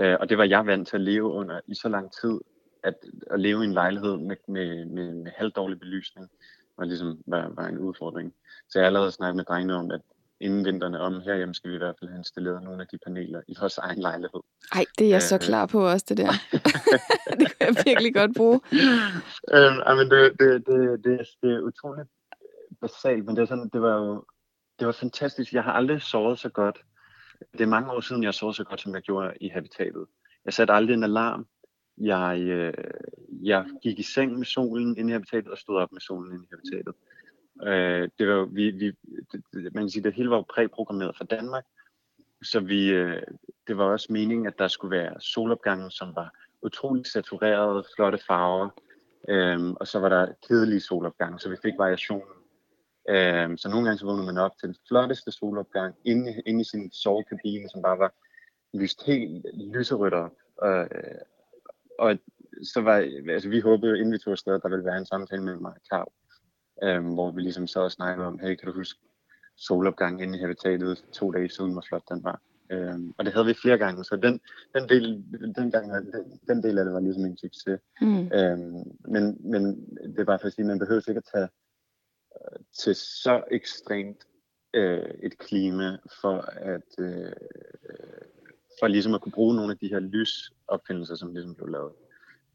[0.00, 2.40] Øh, og det var jeg vant til at leve under i så lang tid,
[2.82, 2.94] at,
[3.30, 6.30] at leve i en lejlighed med, med, med, med halvdårlig belysning
[6.78, 8.34] var ligesom var, var en udfordring.
[8.68, 10.00] Så jeg allerede snakket med drengene om, at
[10.40, 12.98] inden vinteren er om, herhjemme skal vi i hvert fald have installeret nogle af de
[12.98, 14.40] paneler i vores egen lejlighed.
[14.72, 16.32] Ej, det er jeg så øh, klar på også, det der.
[17.40, 18.60] det kan jeg virkelig godt bruge.
[19.54, 22.08] øh, men det, det, det, det, det er utroligt
[22.80, 24.24] basalt, men det, er sådan, det var jo
[24.78, 25.52] det var fantastisk.
[25.52, 26.84] Jeg har aldrig sovet så godt,
[27.52, 30.06] det er mange år siden, jeg så så godt, som jeg gjorde i habitatet.
[30.44, 31.46] Jeg satte aldrig en alarm.
[31.98, 32.74] Jeg, øh,
[33.42, 36.44] jeg gik i seng med solen inde i habitatet og stod op med solen inde
[36.44, 36.94] i habitatet.
[37.62, 38.92] Øh, det var, vi, vi,
[39.32, 41.64] det, man kan sige, det hele var præprogrammeret fra Danmark.
[42.42, 43.22] Så vi, øh,
[43.66, 46.30] det var også meningen, at der skulle være solopgange, som var
[46.62, 48.68] utroligt saturerede, flotte farver.
[49.28, 52.36] Øh, og så var der kedelige solopgange, så vi fik variationen
[53.08, 56.64] Øh, så nogle gange så vågnede man op til den flotteste solopgang inde, inde i
[56.64, 58.12] sin sovekabine, som bare var
[58.74, 60.32] lyst helt lyserødt op.
[60.56, 61.20] Og, øh,
[61.98, 62.18] og
[62.62, 62.96] så var,
[63.28, 66.12] altså vi håbede, inden vi tog afsted, der ville være en samtale med mig og
[66.82, 69.00] øh, hvor vi ligesom sad og snakkede om, hey, kan du huske
[69.56, 72.40] solopgang inde i habitatet to dage siden, hvor flot den var.
[72.70, 74.40] Øhm, og det havde vi flere gange, så den,
[74.74, 75.24] den, del,
[75.56, 77.80] den, gang, den, den del af det var ligesom en succes.
[78.00, 78.32] Mm.
[78.32, 79.64] Øhm, men, men
[80.02, 81.48] det er bare for at sige, at man behøver ikke at tage
[82.78, 84.26] til så ekstremt
[84.74, 87.32] øh, et klima for at øh,
[88.80, 91.92] for ligesom at kunne bruge nogle af de her lysopfindelser, som ligesom blev lavet.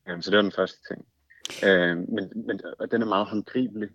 [0.08, 1.06] Øh, så det var den første ting.
[1.66, 3.90] Øh, men, men, og den er meget håndgribelig,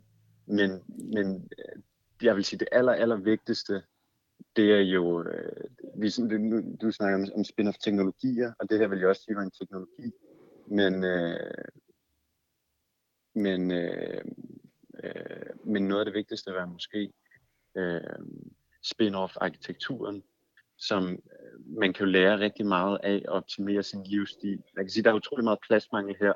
[0.47, 0.71] men,
[1.13, 1.83] men øh,
[2.23, 3.83] jeg vil sige, det aller, aller vigtigste,
[4.57, 5.65] det er jo, øh,
[5.97, 9.37] vi, du, du snakker om, om spin-off teknologier, og det her vil jeg også sige
[9.37, 10.13] var en teknologi,
[10.67, 11.65] men, øh,
[13.35, 14.25] men øh,
[15.05, 17.13] Øh, men noget af det vigtigste var måske
[17.75, 18.01] øh,
[18.83, 20.23] spin-off-arkitekturen,
[20.77, 24.63] som øh, man kan jo lære rigtig meget af at optimere sin livsstil.
[24.77, 26.33] Jeg kan sige, der er utrolig meget pladsmangel her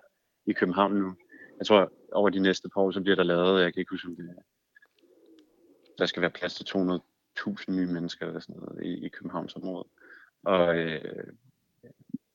[0.46, 1.14] i København nu.
[1.61, 4.09] Jeg tror, over de næste par år, så bliver der lavet, jeg kan ikke huske,
[4.09, 4.42] om det er,
[5.99, 9.90] der skal være plads til 200.000 nye mennesker eller sådan noget i, i Københavnsområdet.
[10.44, 11.27] Og øh,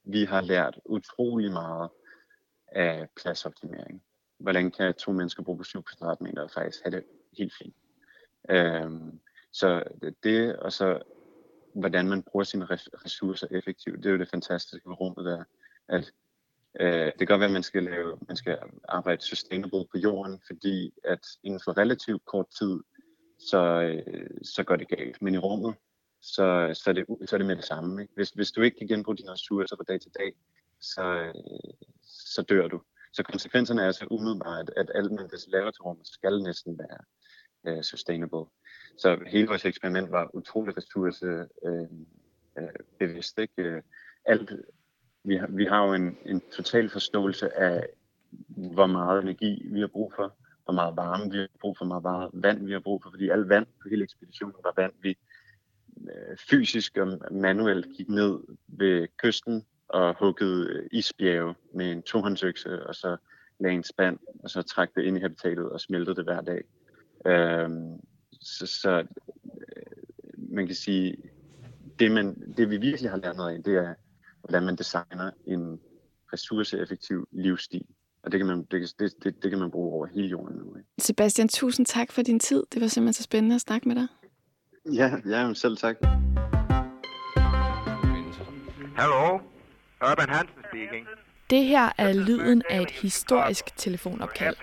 [0.03, 1.89] vi har lært utrolig meget
[2.67, 4.03] af pladsoptimering
[4.37, 7.03] hvordan kan to mennesker bruge på 7 kvadratmeter og faktisk have det
[7.37, 7.75] helt fint.
[8.49, 9.19] Øhm,
[9.51, 9.83] så
[10.23, 11.01] det, og så
[11.73, 12.65] hvordan man bruger sine
[13.05, 15.43] ressourcer effektivt, det er jo det fantastiske ved rummet der,
[15.87, 16.11] at
[16.79, 18.57] øh, det kan godt være, at man skal, lave, man skal
[18.87, 22.79] arbejde sustainable på jorden, fordi at inden for relativt kort tid,
[23.39, 25.21] så, øh, så går det galt.
[25.21, 25.75] Men i rummet,
[26.21, 28.01] så, så, er, det, så er det med det samme.
[28.01, 28.13] Ikke?
[28.15, 30.33] Hvis, hvis du ikke kan genbruge dine ressourcer fra dag til dag,
[30.81, 31.33] så, øh,
[32.03, 32.81] så dør du.
[33.13, 36.97] Så konsekvenserne er altså umiddelbart, at alt man laver til rummet skal næsten være
[37.67, 38.45] øh, sustainable.
[38.97, 41.25] Så hele vores eksperiment var utrolig ressource
[41.65, 41.87] Øh,
[42.57, 43.39] øh, bevidst.
[43.39, 43.61] Ikke?
[43.63, 43.81] Øh,
[44.25, 44.51] alt,
[45.25, 47.87] vi, har, vi har jo en, en total forståelse af,
[48.47, 51.99] hvor meget energi vi har brug for, hvor meget varme vi har brug for, hvor
[51.99, 55.17] meget vand vi har brug for, fordi alt vand på hele ekspeditionen var vand, vi
[55.97, 62.87] øh, fysisk og manuelt gik ned ved kysten og huggede øh, isbjerge med en tohåndsøkse,
[62.87, 63.17] og så
[63.59, 66.63] lagde en spand, og så trak det ind i habitatet og smeltede det hver dag.
[67.25, 67.99] Øhm,
[68.41, 69.07] så, så
[69.45, 69.93] øh,
[70.37, 71.17] man kan sige,
[71.99, 73.93] det, man, det vi virkelig har lært noget af, det er
[74.45, 75.79] hvordan man designer en
[76.33, 77.85] ressourceeffektiv livsstil.
[78.23, 80.75] Og det kan man, det, det, det, det kan man bruge over hele jorden nu.
[80.77, 80.89] Ikke?
[80.99, 82.63] Sebastian, tusind tak for din tid.
[82.73, 84.07] Det var simpelthen så spændende at snakke med dig.
[84.93, 85.95] Ja, ja selv tak.
[88.97, 89.39] Hello,
[90.11, 91.07] Urban Hansen speaking.
[91.49, 94.55] Det her er lyden af et historisk telefonopkald.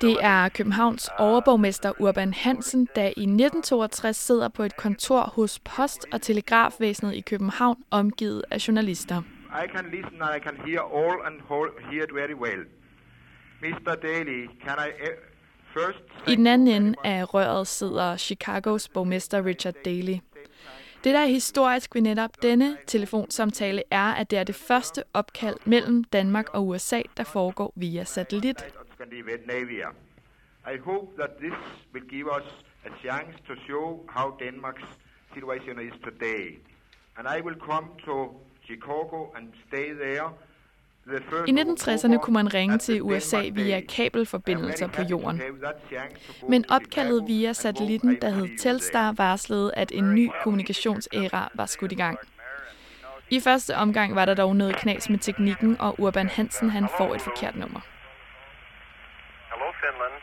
[0.00, 6.06] Det er Københavns overborgmester Urban Hansen, der i 1962 sidder på et kontor hos Post-
[6.12, 9.22] og Telegrafvæsenet i København, omgivet af journalister.
[9.64, 11.40] I can listen and I can hear all and
[11.90, 12.64] hear it very well.
[13.62, 13.94] Mr.
[14.02, 15.08] Daly, can I uh,
[15.74, 15.98] first...
[16.26, 20.18] I den anden ende af røret sidder Chicagos borgmester Richard Daley.
[21.04, 25.56] Det, der er historisk ved netop denne telefonsamtale, er, at det er det første opkald
[25.64, 28.64] mellem Danmark og USA, der foregår via satellit.
[30.74, 31.58] I hope that this
[31.94, 34.88] will give us a chance to show how Denmark's
[35.34, 36.58] situation is today.
[37.16, 38.14] And I will come to
[38.66, 40.28] Chicago and stay there
[41.46, 45.42] i 1960'erne kunne man ringe til USA via kabelforbindelser på jorden.
[46.48, 51.94] Men opkaldet via satellitten, der hed Telstar, varslede, at en ny kommunikationsæra var skudt i
[51.94, 52.18] gang.
[53.30, 57.14] I første omgang var der dog noget knas med teknikken, og Urban Hansen han får
[57.14, 57.80] et forkert nummer.
[59.50, 60.14] Hello, Finland.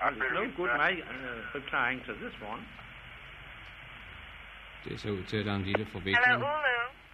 [0.00, 1.02] There's no good my,
[1.54, 2.62] replying to this one.
[4.84, 6.44] Det ser ud til, at der er en lille forvikling.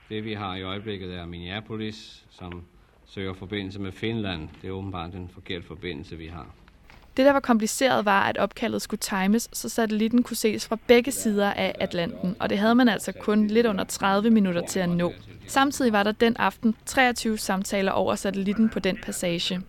[0.09, 2.63] Det vi har i øjeblikket er Minneapolis, som
[3.07, 4.49] søger forbindelse med Finland.
[4.63, 6.47] Det er åbenbart den forkerte forbindelse, vi har.
[7.17, 11.13] Det, der var kompliceret, var, at opkaldet skulle times, så satellitten kunne ses fra begge
[11.13, 14.89] sider af Atlanten, og det havde man altså kun lidt under 30 minutter til at
[14.89, 15.13] nå.
[15.47, 19.61] Samtidig var der den aften 23 samtaler over satellitten på den passage.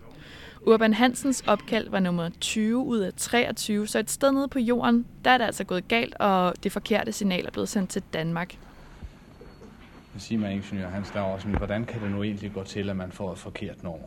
[0.66, 5.06] Urban Hansens opkald var nummer 20 ud af 23, så et sted nede på jorden,
[5.24, 8.56] der er det altså gået galt, og det forkerte signal er blevet sendt til Danmark.
[10.14, 13.12] Jeg siger mig, ingeniør Hans Laversen, hvordan kan det nu egentlig gå til, at man
[13.12, 14.06] får et forkert nummer?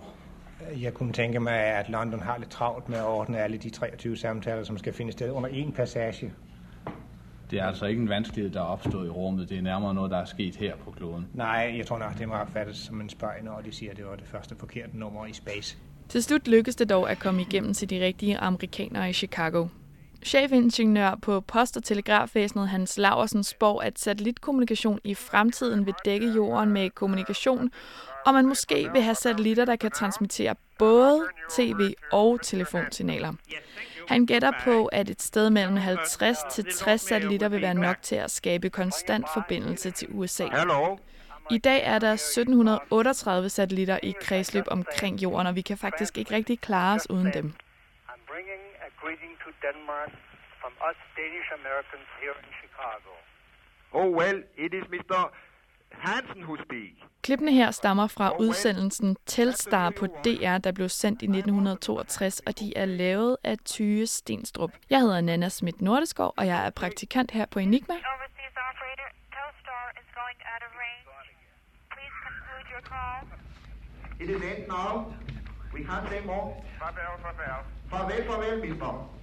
[0.82, 4.18] Jeg kunne tænke mig, at London har lidt travlt med at ordne alle de 23
[4.18, 6.34] samtaler, som skal finde sted under én passage.
[7.52, 9.50] Det er altså ikke en vanskelighed, der er opstået i rummet.
[9.50, 11.28] Det er nærmere noget, der er sket her på kloden.
[11.34, 14.06] Nej, jeg tror nok, det må opfattes som en spøj, når de siger, at det
[14.06, 15.78] var det første forkerte nummer i space.
[16.10, 19.68] Til slut lykkedes det dog at komme igennem til de rigtige amerikanere i Chicago.
[20.26, 26.70] Chefingeniør på Post- og Telegrafvæsenet Hans Laversen spår, at satellitkommunikation i fremtiden vil dække jorden
[26.70, 27.72] med kommunikation,
[28.26, 33.34] og man måske vil have satellitter, der kan transmittere både tv- og telefonsignaler.
[34.08, 38.16] Han gætter på, at et sted mellem 50 til 60 satellitter vil være nok til
[38.16, 40.48] at skabe konstant forbindelse til USA.
[41.52, 46.36] I dag er der 1738 satellitter i kredsløb omkring jorden, og vi kan faktisk ikke
[46.36, 47.54] rigtig klare os uden dem.
[49.66, 50.12] Denmark
[50.62, 53.12] from us Danish Americans here in Chicago.
[54.00, 55.20] Oh well, it is Mr.
[55.92, 56.94] Hansen who speak.
[57.24, 62.78] Klippene her stammer fra udsendelsen Telstar på DR, der blev sendt i 1962, og de
[62.78, 64.72] er lavet af Tyge Stenstrup.
[64.90, 67.96] Jeg hedder Nana Schmidt Nordeskov, og jeg er praktikant her på Enigma.
[74.20, 75.14] It is end now.
[75.74, 76.54] We can't say more.
[76.80, 77.64] Farvel, farvel.
[77.90, 79.18] Farvel, farvel, mister.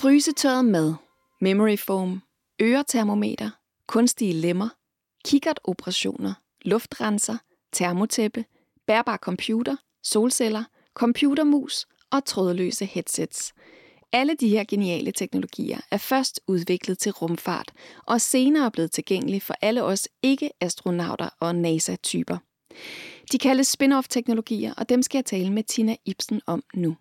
[0.00, 0.94] Frysetørret mad,
[1.40, 2.22] memory foam,
[2.62, 3.50] øretermometer,
[3.86, 4.68] kunstige lemmer,
[5.24, 7.36] kikkertoperationer, luftrenser,
[7.72, 8.44] termotæppe,
[8.86, 13.52] bærbar computer, solceller, computermus og trådløse headsets.
[14.12, 17.72] Alle de her geniale teknologier er først udviklet til rumfart
[18.06, 22.38] og senere blevet tilgængelige for alle os ikke-astronauter og NASA-typer.
[23.32, 26.96] De kaldes spin-off-teknologier, og dem skal jeg tale med Tina Ibsen om nu.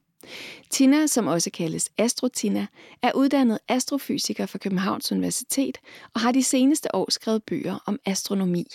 [0.69, 2.67] Tina, som også kaldes Astrotina,
[3.01, 5.77] er uddannet astrofysiker fra Københavns Universitet
[6.13, 8.65] og har de seneste år skrevet bøger om astronomi.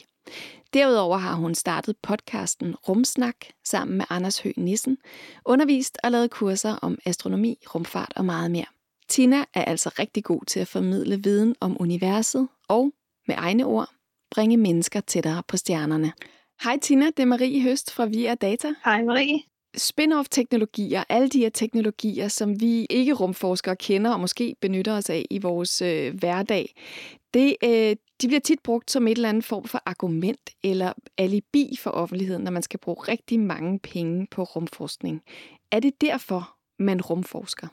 [0.74, 4.98] Derudover har hun startet podcasten Rumsnak sammen med Anders Høgh Nissen,
[5.44, 8.64] undervist og lavet kurser om astronomi, rumfart og meget mere.
[9.08, 12.92] Tina er altså rigtig god til at formidle viden om universet og,
[13.26, 13.88] med egne ord,
[14.30, 16.12] bringe mennesker tættere på stjernerne.
[16.62, 18.74] Hej Tina, det er Marie Høst fra Via Data.
[18.84, 24.96] Hej Marie spin-off-teknologier, alle de her teknologier, som vi ikke rumforskere kender og måske benytter
[24.96, 26.74] os af i vores øh, hverdag,
[27.34, 31.76] det, øh, de bliver tit brugt som et eller andet form for argument eller alibi
[31.80, 35.22] for offentligheden, når man skal bruge rigtig mange penge på rumforskning.
[35.70, 37.66] Er det derfor, man rumforsker?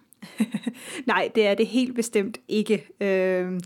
[1.06, 2.88] Nej, det er det helt bestemt ikke.
[3.02, 3.60] Øh,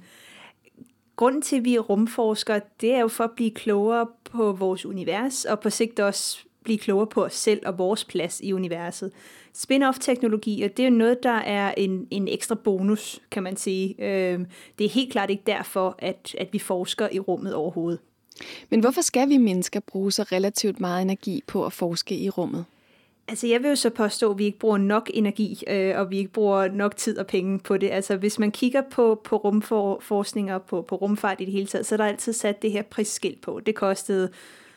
[1.16, 5.46] grunden til, at vi rumforsker, det er jo for at blive klogere på vores univers,
[5.46, 9.12] og på sigt også blive klogere på os selv og vores plads i universet.
[9.54, 13.96] Spin-off-teknologier, det er jo noget, der er en, en ekstra bonus, kan man sige.
[14.00, 14.40] Øh,
[14.78, 18.00] det er helt klart ikke derfor, at, at vi forsker i rummet overhovedet.
[18.70, 22.66] Men hvorfor skal vi mennesker bruge så relativt meget energi på at forske i rummet?
[23.28, 26.18] Altså, jeg vil jo så påstå, at vi ikke bruger nok energi, øh, og vi
[26.18, 27.90] ikke bruger nok tid og penge på det.
[27.90, 31.86] Altså, hvis man kigger på, på rumforskning og på, på rumfart i det hele taget,
[31.86, 33.62] så er der altid sat det her prisskilt på.
[33.66, 34.30] Det kostede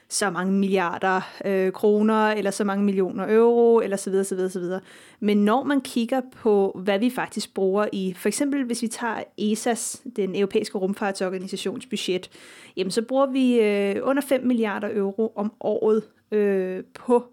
[0.09, 4.51] så mange milliarder øh, kroner, eller så mange millioner euro, eller så videre, så videre,
[4.51, 4.81] så videre.
[5.21, 9.23] Men når man kigger på, hvad vi faktisk bruger i, for eksempel hvis vi tager
[9.41, 12.31] ESA's, den europæiske rumfartsorganisations budget,
[12.77, 16.03] jamen så bruger vi øh, under 5 milliarder euro om året
[16.33, 17.25] øh, på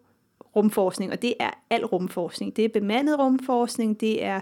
[0.55, 2.55] rumforskning, og det er al rumforskning.
[2.55, 4.39] Det er bemandet rumforskning, det er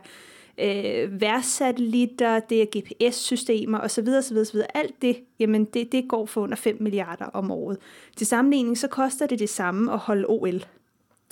[0.58, 4.08] øh, værsatellitter, det er GPS-systemer osv.
[4.08, 4.60] osv., osv.
[4.74, 7.78] Alt det, jamen det, det går for under 5 milliarder om året.
[8.16, 10.66] Til sammenligning så koster det det samme at holde OL.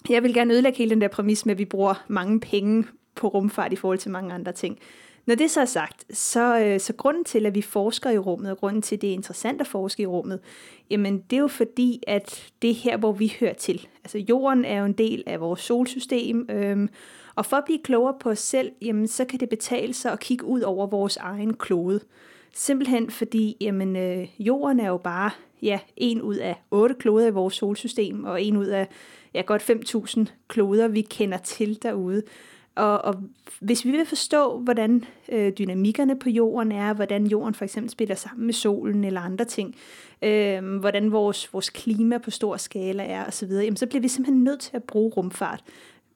[0.09, 3.27] Jeg vil gerne ødelægge hele den der præmis med, at vi bruger mange penge på
[3.27, 4.79] rumfart i forhold til mange andre ting.
[5.25, 8.51] Når det så er sagt, så, øh, så grunden til, at vi forsker i rummet,
[8.51, 10.39] og grunden til, at det er interessant at forske i rummet,
[10.89, 13.87] jamen det er jo fordi, at det er her, hvor vi hører til.
[14.03, 16.89] Altså jorden er jo en del af vores solsystem, øhm,
[17.35, 20.19] og for at blive klogere på os selv, jamen så kan det betale sig at
[20.19, 21.99] kigge ud over vores egen klode.
[22.53, 27.31] Simpelthen fordi, jamen øh, jorden er jo bare ja, en ud af otte kloder i
[27.31, 28.87] vores solsystem, og en ud af
[29.33, 32.23] ja, godt 5.000 kloder, vi kender til derude.
[32.75, 33.15] Og, og
[33.59, 38.15] hvis vi vil forstå, hvordan øh, dynamikkerne på jorden er, hvordan jorden for eksempel spiller
[38.15, 39.75] sammen med solen eller andre ting,
[40.21, 44.43] øh, hvordan vores, vores klima på stor skala er osv., jamen, så bliver vi simpelthen
[44.43, 45.63] nødt til at bruge rumfart.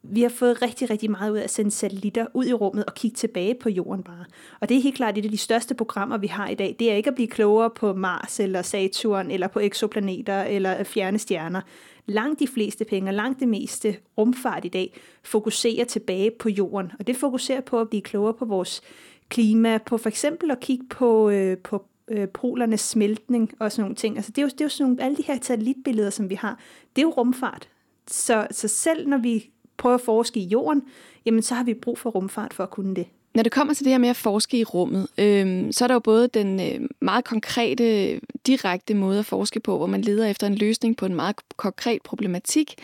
[0.09, 2.93] Vi har fået rigtig, rigtig meget ud af at sende satellitter ud i rummet og
[2.93, 4.25] kigge tilbage på jorden bare.
[4.59, 6.75] Og det er helt klart et af de største programmer, vi har i dag.
[6.79, 11.19] Det er ikke at blive klogere på Mars eller Saturn eller på eksoplaneter eller fjerne
[11.19, 11.61] stjerner
[12.05, 16.91] langt de fleste penge og langt det meste rumfart i dag fokuserer tilbage på jorden.
[16.99, 18.81] Og det fokuserer på at blive klogere på vores
[19.29, 23.95] klima, på for eksempel at kigge på, øh, på øh, polernes smeltning og sådan nogle
[23.95, 24.17] ting.
[24.17, 26.35] Altså det er jo, det er jo sådan nogle, alle de her satellitbilleder, som vi
[26.35, 26.59] har,
[26.95, 27.69] det er jo rumfart.
[28.07, 30.83] Så, så selv når vi prøver at forske i jorden,
[31.25, 33.07] jamen så har vi brug for rumfart for at kunne det.
[33.35, 35.95] Når det kommer til det her med at forske i rummet, øh, så er der
[35.95, 40.47] jo både den øh, meget konkrete, direkte måde at forske på, hvor man leder efter
[40.47, 42.75] en løsning på en meget konkret problematik,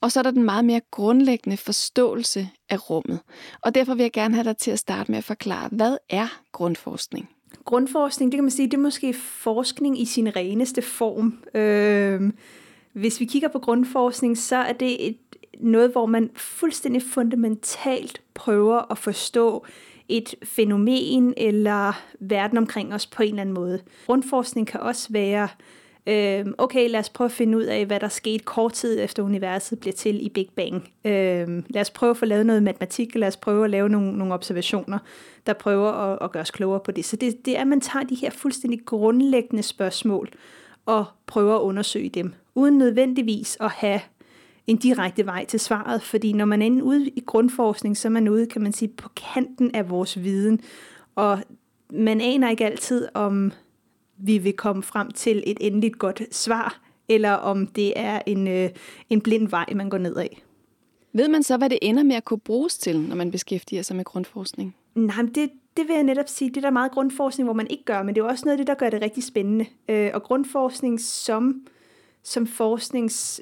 [0.00, 3.18] og så er der den meget mere grundlæggende forståelse af rummet.
[3.62, 6.40] Og derfor vil jeg gerne have dig til at starte med at forklare, hvad er
[6.52, 7.28] grundforskning?
[7.64, 11.38] Grundforskning, det kan man sige, det er måske forskning i sin reneste form.
[11.54, 12.32] Øh,
[12.92, 15.16] hvis vi kigger på grundforskning, så er det et,
[15.60, 19.66] noget, hvor man fuldstændig fundamentalt prøver at forstå
[20.08, 23.80] et fænomen eller verden omkring os på en eller anden måde.
[24.06, 25.48] Grundforskning kan også være,
[26.06, 29.22] øh, okay, lad os prøve at finde ud af, hvad der skete kort tid efter
[29.22, 30.74] universet bliver til i Big Bang.
[31.04, 34.18] Øh, lad os prøve at få lavet noget matematik, lad os prøve at lave nogle,
[34.18, 34.98] nogle observationer,
[35.46, 37.04] der prøver at, at gøre os klogere på det.
[37.04, 40.28] Så det, det er, at man tager de her fuldstændig grundlæggende spørgsmål
[40.86, 44.00] og prøver at undersøge dem, uden nødvendigvis at have
[44.66, 48.10] en direkte vej til svaret, fordi når man er inde ude i grundforskning, så er
[48.10, 50.60] man ude, kan man sige, på kanten af vores viden,
[51.14, 51.38] og
[51.90, 53.52] man aner ikke altid, om
[54.16, 58.70] vi vil komme frem til et endeligt godt svar, eller om det er en, øh,
[59.10, 60.42] en blind vej, man går ned af.
[61.12, 63.96] Ved man så, hvad det ender med at kunne bruges til, når man beskæftiger sig
[63.96, 64.76] med grundforskning?
[64.94, 67.66] Nej, men det, det vil jeg netop sige, det er der meget grundforskning, hvor man
[67.70, 69.66] ikke gør, men det er også noget af det, der gør det rigtig spændende.
[69.88, 71.66] Øh, og grundforskning som,
[72.22, 73.40] som forsknings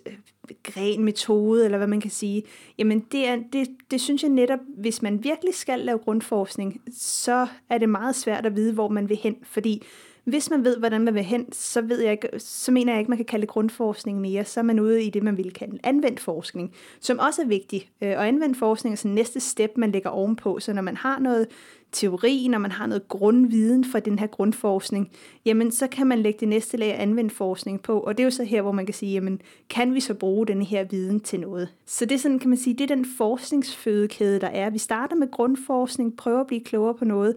[0.63, 2.43] gren metode, eller hvad man kan sige,
[2.79, 7.47] jamen det, er, det, det synes jeg netop, hvis man virkelig skal lave grundforskning, så
[7.71, 9.83] er det meget svært at vide, hvor man vil hen, fordi
[10.25, 13.11] hvis man ved, hvordan man vil hen, så, ved jeg ikke, så mener jeg ikke,
[13.11, 14.45] man kan kalde det grundforskning mere.
[14.45, 17.91] Så er man ude i det, man vil kalde anvendt forskning, som også er vigtig.
[18.03, 20.61] Øh, og anvendt forskning er så næste step, man lægger ovenpå.
[20.61, 21.47] Så når man har noget
[21.95, 25.11] teori, når man har noget grundviden for den her grundforskning,
[25.45, 28.01] jamen så kan man lægge det næste lag af anvendt forskning på.
[28.01, 30.47] Og det er jo så her, hvor man kan sige, jamen kan vi så bruge
[30.47, 31.69] den her viden til noget?
[31.87, 34.71] Så det er sådan, kan man sige, det er den forskningsfødekæde, der er.
[34.71, 37.37] Vi starter med grundforskning, prøver at blive klogere på noget,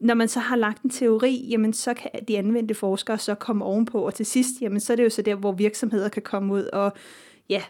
[0.00, 3.64] når man så har lagt en teori, jamen så kan de anvendte forskere så komme
[3.64, 6.54] ovenpå, og til sidst, jamen så er det jo så der, hvor virksomheder kan komme
[6.54, 6.92] ud og
[7.48, 7.62] ja,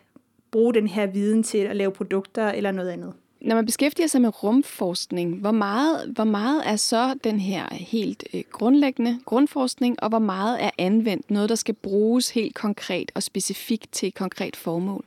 [0.50, 3.12] bruge den her viden til at lave produkter eller noget andet.
[3.40, 8.24] Når man beskæftiger sig med rumforskning, hvor meget, hvor meget er så den her helt
[8.34, 13.22] øh, grundlæggende grundforskning, og hvor meget er anvendt, noget der skal bruges helt konkret og
[13.22, 15.04] specifikt til et konkret formål?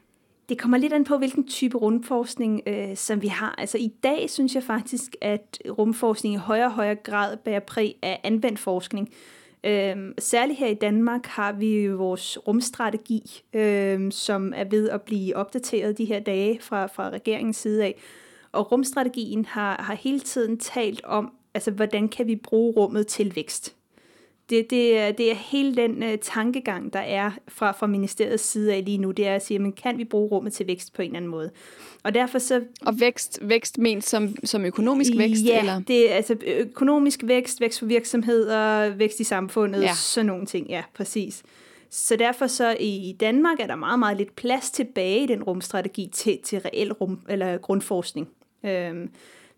[0.50, 3.56] Det kommer lidt an på, hvilken type rumforskning, øh, som vi har.
[3.58, 7.96] Altså i dag synes jeg faktisk, at rumforskning i højere og højere grad bærer præg
[8.02, 9.10] af anvendt forskning.
[9.64, 15.36] Øhm, særligt her i Danmark har vi vores rumstrategi, øhm, som er ved at blive
[15.36, 17.96] opdateret de her dage fra, fra regeringens side af.
[18.52, 23.36] Og rumstrategien har, har hele tiden talt om, altså hvordan kan vi bruge rummet til
[23.36, 23.76] vækst.
[24.50, 28.74] Det, det, er, det er hele den uh, tankegang, der er fra, fra ministeriets side
[28.74, 31.02] af lige nu, det er at sige, men kan vi bruge rummet til vækst på
[31.02, 31.52] en eller anden måde?
[32.04, 32.62] Og derfor så...
[32.82, 35.46] Og vækst, vækst ment som, som økonomisk vækst?
[35.46, 35.82] Ja, eller?
[35.88, 39.94] det er altså økonomisk vækst, vækst for virksomheder, vækst i samfundet, ja.
[39.94, 41.44] sådan nogle ting, ja, præcis.
[41.90, 46.10] Så derfor så i Danmark er der meget, meget lidt plads tilbage i den rumstrategi
[46.14, 48.28] til, til reel rum, eller grundforskning.
[48.66, 49.10] Øhm,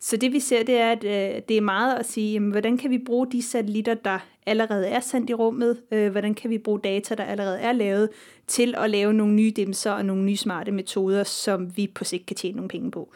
[0.04, 2.78] så det vi ser, det er, at øh, det er meget at sige, jamen, hvordan
[2.78, 6.58] kan vi bruge de satellitter, der allerede er sendt i rummet, øh, hvordan kan vi
[6.58, 8.10] bruge data, der allerede er lavet,
[8.48, 12.26] til at lave nogle nye dimser og nogle nye smarte metoder, som vi på sigt
[12.26, 13.14] kan tjene nogle penge på.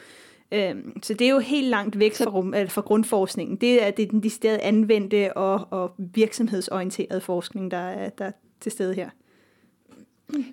[0.52, 3.56] Øhm, så det er jo helt langt væk fra, rum, eller fra grundforskningen.
[3.56, 8.32] Det er, det er den decideret anvendte og, og virksomhedsorienterede forskning, der er, der er
[8.62, 9.10] til stede her.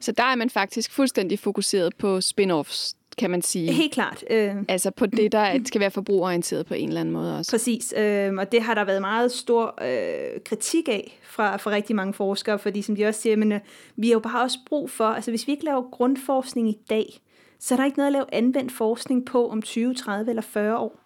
[0.01, 3.73] Så der er man faktisk fuldstændig fokuseret på spin-offs, kan man sige.
[3.73, 4.25] Helt klart.
[4.31, 7.51] Øh, altså på det, der skal være forbrugerorienteret på en eller anden måde også.
[7.51, 11.97] Præcis, øh, og det har der været meget stor øh, kritik af fra, fra rigtig
[11.97, 13.61] mange forskere, fordi som de også siger, men, øh,
[13.97, 17.21] vi har jo bare også brug for, altså hvis vi ikke laver grundforskning i dag,
[17.59, 20.79] så er der ikke noget at lave anvendt forskning på om 20, 30 eller 40
[20.79, 21.02] år.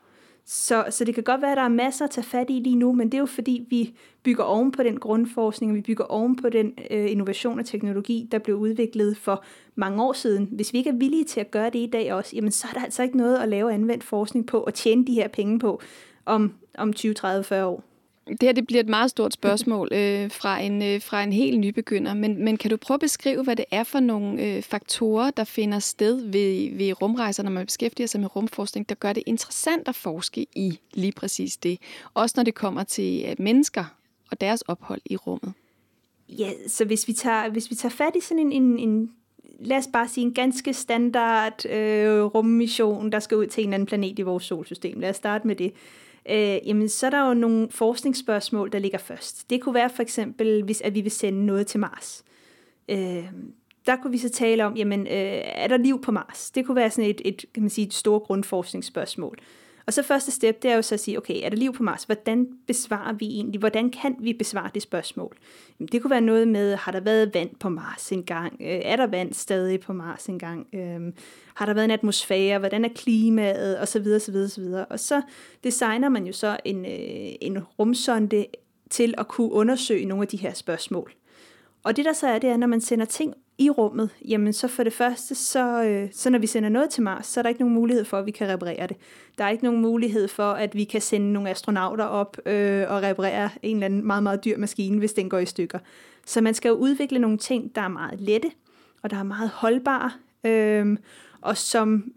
[0.49, 2.77] Så, så det kan godt være, at der er masser at tage fat i lige
[2.77, 6.05] nu, men det er jo fordi, vi bygger oven på den grundforskning, og vi bygger
[6.05, 9.45] oven på den øh, innovation og teknologi, der blev udviklet for
[9.75, 10.49] mange år siden.
[10.53, 12.79] Hvis vi ikke er villige til at gøre det i dag også, jamen så er
[12.79, 15.81] der altså ikke noget at lave anvendt forskning på og tjene de her penge på
[16.27, 17.96] om, om 20, 30, 40 år.
[18.31, 21.61] Det her det bliver et meget stort spørgsmål øh, fra, en, øh, fra en helt
[21.61, 25.31] nybegynder, men, men kan du prøve at beskrive, hvad det er for nogle øh, faktorer,
[25.31, 29.23] der finder sted ved, ved rumrejser, når man beskæftiger sig med rumforskning, der gør det
[29.27, 31.79] interessant at forske i lige præcis det,
[32.15, 33.85] også når det kommer til øh, mennesker
[34.31, 35.53] og deres ophold i rummet?
[36.29, 39.11] Ja, så hvis vi tager, hvis vi tager fat i sådan en, en, en
[39.61, 43.87] lad os bare sige en ganske standard øh, rummission, der skal ud til en anden
[43.87, 45.01] planet i vores solsystem.
[45.01, 48.79] Lad os starte med det øh, øh, jamen så er der jo nogle forskningsspørgsmål, der
[48.79, 49.51] ligger først.
[49.51, 52.25] Det kunne være for eksempel, hvis at vi vil sende noget til Mars.
[52.89, 53.25] Øh,
[53.87, 56.51] der kunne vi så tale om, jamen, øh, er der liv på Mars?
[56.51, 59.39] Det kunne være sådan et, et, kan man sige, et stort grundforskningsspørgsmål.
[59.87, 61.83] Og så første step, det er jo så at sige, okay, er der liv på
[61.83, 62.05] Mars?
[62.05, 63.59] Hvordan besvarer vi egentlig?
[63.59, 65.37] Hvordan kan vi besvare det spørgsmål?
[65.81, 68.53] Jamen, Det kunne være noget med, har der været vand på Mars engang?
[68.61, 70.67] Øh, er der vand stadig på Mars engang?
[70.75, 71.15] Øhm,
[71.55, 72.59] har der været en atmosfære?
[72.59, 73.79] Hvordan er klimaet?
[73.79, 74.85] Og så videre, så videre, så videre.
[74.85, 75.23] Og så
[75.65, 78.47] designer man jo så en, øh, en rumsonde
[78.91, 81.13] til at kunne undersøge nogle af de her spørgsmål.
[81.83, 84.69] Og det der så er, det er, når man sender ting i rummet, jamen så
[84.69, 87.49] for det første, så, øh, så når vi sender noget til Mars, så er der
[87.49, 88.97] ikke nogen mulighed for, at vi kan reparere det.
[89.39, 93.03] Der er ikke nogen mulighed for, at vi kan sende nogle astronauter op øh, og
[93.03, 95.79] reparere en eller anden meget, meget dyr maskine, hvis den går i stykker.
[96.27, 98.51] Så man skal jo udvikle nogle ting, der er meget lette,
[99.03, 100.11] og der er meget holdbare,
[100.45, 100.97] øh,
[101.41, 102.13] og som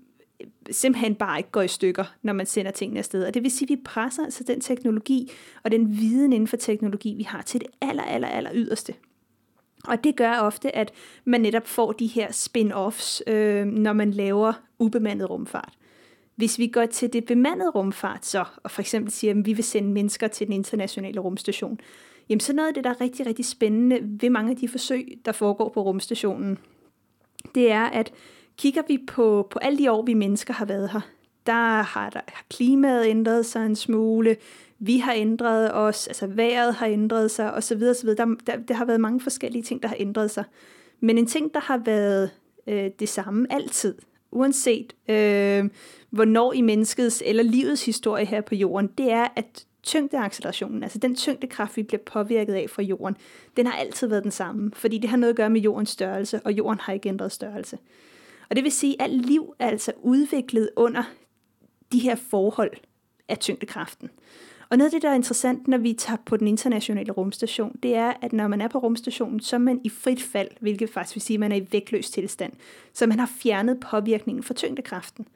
[0.72, 3.26] simpelthen bare ikke går i stykker, når man sender tingene afsted.
[3.26, 5.32] Og det vil sige, at vi presser altså den teknologi
[5.64, 8.94] og den viden inden for teknologi, vi har til det aller, aller, aller yderste.
[9.90, 10.92] Og det gør ofte, at
[11.26, 15.74] man netop får de her spin-offs, øh, når man laver ubemandet rumfart.
[16.36, 19.64] Hvis vi går til det bemandede rumfart så, og for eksempel siger, at vi vil
[19.64, 21.80] sende mennesker til den internationale rumstation,
[22.30, 25.18] jamen så noget af det, der er rigtig, rigtig spændende ved mange af de forsøg,
[25.26, 26.58] der foregår på rumstationen,
[27.56, 28.12] det er, at
[28.58, 31.02] kigger vi på, på alle de år, vi mennesker har været her,
[31.50, 34.36] der har, der har klimaet ændret sig en smule,
[34.80, 37.84] vi har ændret os, altså vejret har ændret sig osv.
[37.84, 38.10] osv.
[38.10, 40.44] Der, der, der har været mange forskellige ting, der har ændret sig.
[41.00, 42.32] Men en ting, der har været
[42.68, 43.96] øh, det samme altid,
[44.32, 45.70] uanset øh,
[46.10, 51.16] hvornår i menneskets eller livets historie her på jorden, det er, at tyngdeaccelerationen, altså den
[51.16, 53.18] tyngdekraft, vi bliver påvirket af fra jorden,
[53.58, 56.42] den har altid været den samme, fordi det har noget at gøre med jordens størrelse,
[56.46, 57.78] og jorden har ikke ændret størrelse.
[58.50, 61.04] Og det vil sige, at alt liv er altså udviklet under
[61.92, 62.72] de her forhold
[63.28, 64.10] af tyngdekraften.
[64.70, 67.96] Og noget af det, der er interessant, når vi tager på den internationale rumstation, det
[67.96, 71.16] er, at når man er på rumstationen, så er man i frit fald, hvilket faktisk
[71.16, 72.54] vil sige, at man er i vægtløs tilstand.
[72.94, 75.28] Så man har fjernet påvirkningen fra tyngdekraften.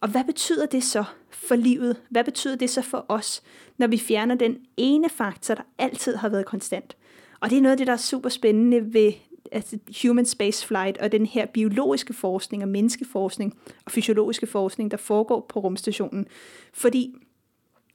[0.00, 1.96] Og hvad betyder det så for livet?
[2.08, 3.42] Hvad betyder det så for os,
[3.78, 6.96] når vi fjerner den ene faktor, der altid har været konstant?
[7.40, 9.12] Og det er noget af det, der er super spændende ved
[9.52, 14.96] altså human space flight og den her biologiske forskning og menneskeforskning og fysiologiske forskning, der
[14.96, 16.26] foregår på rumstationen.
[16.72, 17.14] Fordi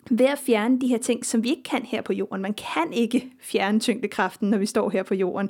[0.10, 2.94] ved at fjerne de her ting, som vi ikke kan her på jorden, man kan
[2.94, 5.50] ikke fjerne tyngdekraften, når vi står her på jorden,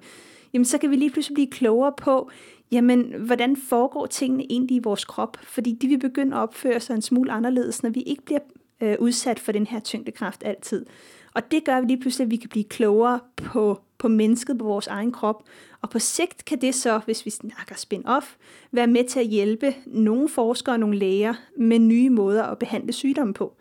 [0.53, 2.29] jamen så kan vi lige pludselig blive klogere på,
[2.71, 6.95] jamen hvordan foregår tingene egentlig i vores krop, fordi de vil begynde at opføre sig
[6.95, 8.39] en smule anderledes, når vi ikke bliver
[8.81, 10.85] øh, udsat for den her tyngdekraft altid.
[11.33, 14.65] Og det gør vi lige pludselig, at vi kan blive klogere på, på mennesket, på
[14.65, 15.43] vores egen krop.
[15.81, 18.35] Og på sigt kan det så, hvis vi snakker spin-off,
[18.71, 22.93] være med til at hjælpe nogle forskere og nogle læger med nye måder at behandle
[22.93, 23.55] sygdomme på.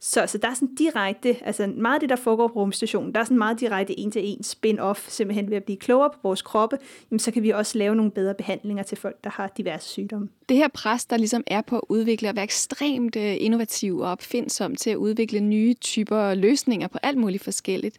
[0.00, 3.20] Så, så der er sådan direkte, altså meget af det, der foregår på rumstationen, der
[3.20, 6.78] er sådan meget direkte en-til-en spin-off, simpelthen ved at blive klogere på vores kroppe,
[7.10, 10.28] jamen så kan vi også lave nogle bedre behandlinger til folk, der har diverse sygdomme.
[10.48, 14.10] Det her pres, der ligesom er på at udvikle og være ekstremt øh, innovativ og
[14.10, 17.98] opfindsom til at udvikle nye typer løsninger på alt muligt forskelligt.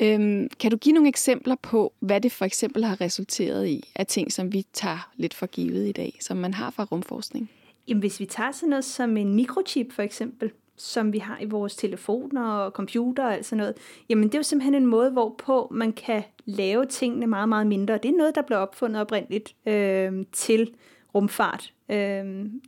[0.00, 4.06] Øhm, kan du give nogle eksempler på, hvad det for eksempel har resulteret i af
[4.06, 7.50] ting, som vi tager lidt for givet i dag, som man har fra rumforskning?
[7.88, 11.44] Jamen, hvis vi tager sådan noget som en mikrochip for eksempel, som vi har i
[11.44, 13.74] vores telefoner og computer og alt sådan noget,
[14.08, 17.98] jamen det er jo simpelthen en måde, hvorpå man kan lave tingene meget, meget mindre.
[17.98, 20.74] Det er noget, der blev opfundet oprindeligt øh, til
[21.14, 21.72] rumfart.
[21.90, 21.96] Øh,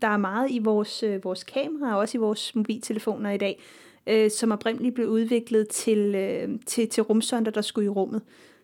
[0.02, 3.62] der er meget i vores, øh, vores kameraer og også i vores mobiltelefoner i dag,
[4.06, 8.22] øh, som oprindeligt blev udviklet til, øh, til, til rumsonder, der skulle i rummet.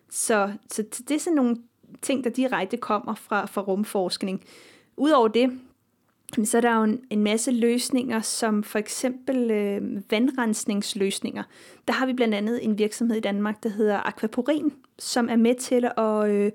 [0.09, 1.57] Så, så det er sådan nogle
[2.01, 4.43] ting, der direkte kommer fra, fra rumforskning.
[4.97, 5.59] Udover det,
[6.43, 11.43] så er der jo en, en masse løsninger, som for eksempel øh, vandrensningsløsninger.
[11.87, 15.55] Der har vi blandt andet en virksomhed i Danmark, der hedder Aquaporin, som er med
[15.55, 16.51] til at, øh,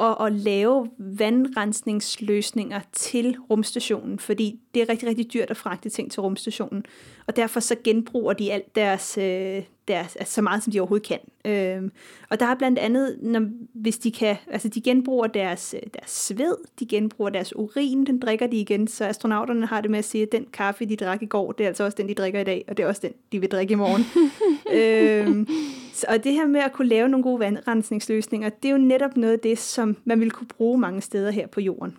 [0.00, 6.12] at, at lave vandrensningsløsninger til rumstationen, fordi det er rigtig, rigtig dyrt at fragte ting
[6.12, 6.84] til rumstationen.
[7.26, 11.08] Og derfor så genbruger de alt deres, øh, deres altså så meget, som de overhovedet
[11.08, 11.18] kan.
[11.44, 11.90] Øh,
[12.30, 16.10] og der er blandt andet, når, hvis de kan, altså de genbruger deres, øh, deres
[16.10, 20.04] sved, de genbruger deres urin, den drikker de igen, så astronauterne har det med at
[20.04, 22.40] sige, at den kaffe, de drak i går, det er altså også den, de drikker
[22.40, 24.04] i dag, og det er også den, de vil drikke i morgen.
[24.78, 25.46] øh,
[25.92, 29.16] så, og det her med at kunne lave nogle gode vandrensningsløsninger, det er jo netop
[29.16, 31.96] noget af det, som man vil kunne bruge mange steder her på jorden.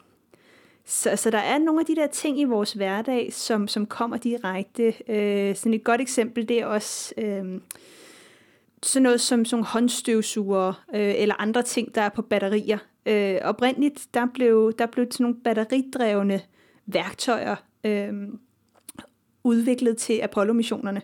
[0.86, 4.18] Så, så der er nogle af de der ting i vores hverdag, som, som kommer
[4.18, 4.94] direkte.
[5.08, 7.62] Øh, sådan et godt eksempel, det er også øh,
[8.84, 12.78] sådan noget som sådan håndstøvsuger øh, eller andre ting, der er på batterier.
[13.06, 16.42] Øh, oprindeligt, der blev, der blev sådan nogle batteridrevne
[16.86, 18.14] værktøjer øh,
[19.44, 21.02] udviklet til Apollo-missionerne.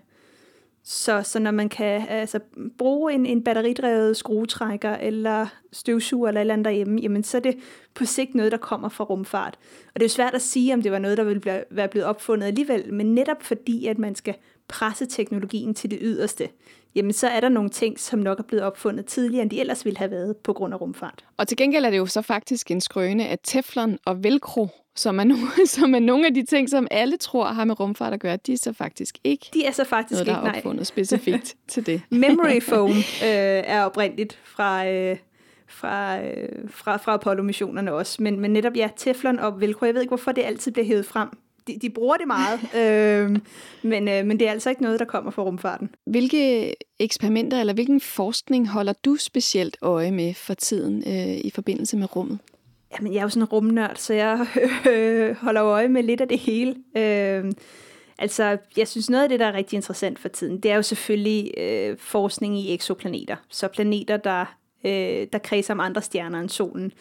[0.83, 2.39] Så, så når man kan altså,
[2.77, 7.41] bruge en, en batteridrevet skruetrækker eller støvsuger eller et eller andet derhjemme, jamen så er
[7.41, 7.57] det
[7.93, 9.57] på sigt noget, der kommer fra rumfart.
[9.87, 12.07] Og det er jo svært at sige, om det var noget, der ville være blevet
[12.07, 14.35] opfundet alligevel, men netop fordi, at man skal
[14.67, 16.49] presse teknologien til det yderste,
[16.95, 19.85] jamen så er der nogle ting, som nok er blevet opfundet tidligere, end de ellers
[19.85, 21.25] ville have været på grund af rumfart.
[21.37, 24.67] Og til gengæld er det jo så faktisk en skrøne, at teflon og velcro
[24.99, 28.13] som er, nogle, som er nogle af de ting, som alle tror har med rumfart
[28.13, 30.57] at gøre, de er så faktisk ikke De er så faktisk noget, der ikke, er
[30.57, 30.83] opfundet nej.
[30.83, 32.01] specifikt til det.
[32.09, 35.17] Memory foam øh, er oprindeligt fra, øh,
[35.67, 40.01] fra, øh, fra, fra Apollo-missionerne også, men, men netop ja, Teflon og Velcro, jeg ved
[40.01, 41.29] ikke, hvorfor det altid bliver hævet frem.
[41.69, 43.39] De, de bruger det meget, øh,
[43.81, 45.89] men, øh, men det er altså ikke noget, der kommer fra rumfarten.
[46.05, 51.97] Hvilke eksperimenter eller hvilken forskning holder du specielt øje med for tiden øh, i forbindelse
[51.97, 52.39] med rummet?
[52.93, 54.47] Jamen, jeg er jo sådan en rumnørd, så jeg
[54.89, 56.75] øh, holder øje med lidt af det hele.
[56.97, 57.51] Øh,
[58.19, 60.81] altså, jeg synes noget af det, der er rigtig interessant for tiden, det er jo
[60.81, 63.35] selvfølgelig øh, forskning i eksoplaneter.
[63.49, 66.91] Så planeter, der, øh, der kredser om andre stjerner end solen.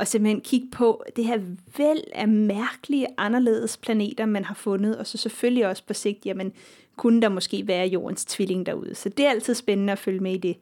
[0.00, 1.38] Og simpelthen kigge på det her
[1.78, 4.96] væld af mærkelige, anderledes planeter, man har fundet.
[4.98, 6.52] Og så selvfølgelig også på sigt, jamen,
[6.96, 8.94] kunne der måske være jordens tvilling derude.
[8.94, 10.56] Så det er altid spændende at følge med i det.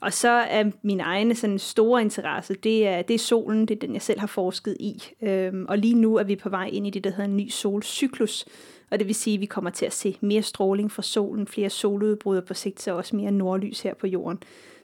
[0.00, 3.78] Og så er min egen sådan store interesse, det er, det er solen, det er
[3.78, 5.02] den, jeg selv har forsket i.
[5.22, 7.48] Øhm, og lige nu er vi på vej ind i det, der hedder en ny
[7.48, 8.44] solcyklus.
[8.90, 11.70] Og det vil sige, at vi kommer til at se mere stråling fra solen, flere
[11.70, 14.38] soludbrud på sigt, så også mere nordlys her på jorden.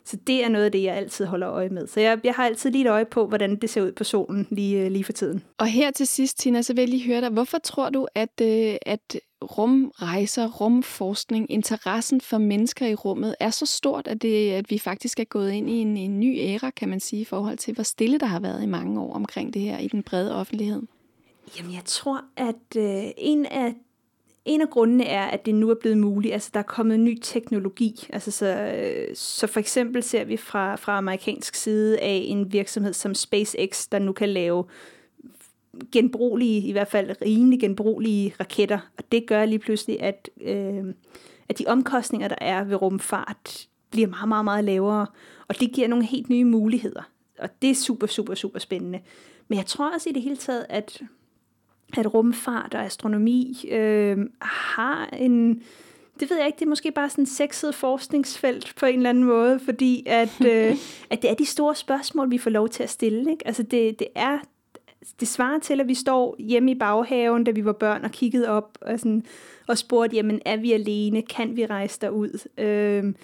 [0.06, 1.86] Så det er noget af det, jeg altid holder øje med.
[1.86, 4.46] Så jeg, jeg har altid lige et øje på, hvordan det ser ud på solen
[4.50, 5.42] lige, lige for tiden.
[5.58, 7.30] Og her til sidst, Tina, så vil jeg lige høre dig.
[7.30, 13.66] Hvorfor tror du, at, øh, at rumrejser, rumforskning, interessen for mennesker i rummet er så
[13.66, 16.88] stort, at, det, at vi faktisk er gået ind i en, en ny æra, kan
[16.88, 19.62] man sige, i forhold til, hvor stille der har været i mange år omkring det
[19.62, 20.82] her i den brede offentlighed?
[21.58, 23.74] Jamen, jeg tror, at øh, en af
[24.46, 26.34] en af grundene er, at det nu er blevet muligt.
[26.34, 28.06] Altså, der er kommet ny teknologi.
[28.10, 28.74] Altså, så,
[29.14, 33.98] så for eksempel ser vi fra, fra amerikansk side af en virksomhed som SpaceX, der
[33.98, 34.64] nu kan lave
[35.92, 38.78] genbrugelige, i hvert fald rimelig genbrugelige raketter.
[38.98, 40.84] Og det gør lige pludselig, at, øh,
[41.48, 45.06] at de omkostninger, der er ved rumfart, bliver meget, meget, meget lavere.
[45.48, 47.02] Og det giver nogle helt nye muligheder.
[47.38, 49.00] Og det er super, super, super spændende.
[49.48, 51.02] Men jeg tror også i det hele taget, at
[51.98, 55.62] at rumfart og astronomi øh, har en,
[56.20, 59.10] det ved jeg ikke, det er måske bare sådan en sexet forskningsfelt på en eller
[59.10, 60.76] anden måde, fordi at, øh,
[61.10, 63.30] at det er de store spørgsmål, vi får lov til at stille.
[63.30, 63.46] Ikke?
[63.46, 64.38] Altså det, det er
[65.20, 68.48] det svarer til, at vi står hjemme i baghaven, da vi var børn, og kiggede
[68.48, 69.24] op og, sådan,
[69.66, 71.22] og spurgte, jamen, er vi alene?
[71.22, 72.48] Kan vi rejse derud?
[72.58, 73.14] Øh,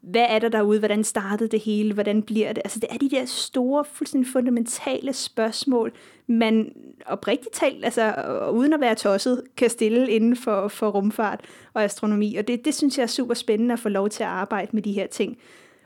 [0.00, 0.78] hvad er der derude?
[0.78, 1.94] Hvordan startede det hele?
[1.94, 2.62] Hvordan bliver det?
[2.64, 5.92] Altså, det er de der store, fuldstændig fundamentale spørgsmål,
[6.26, 6.72] man
[7.06, 8.14] oprigtigt talt, altså
[8.52, 11.40] uden at være tosset, kan stille inden for, for rumfart
[11.74, 12.36] og astronomi.
[12.36, 14.82] Og det, det synes jeg er super spændende at få lov til at arbejde med
[14.82, 15.38] de her ting.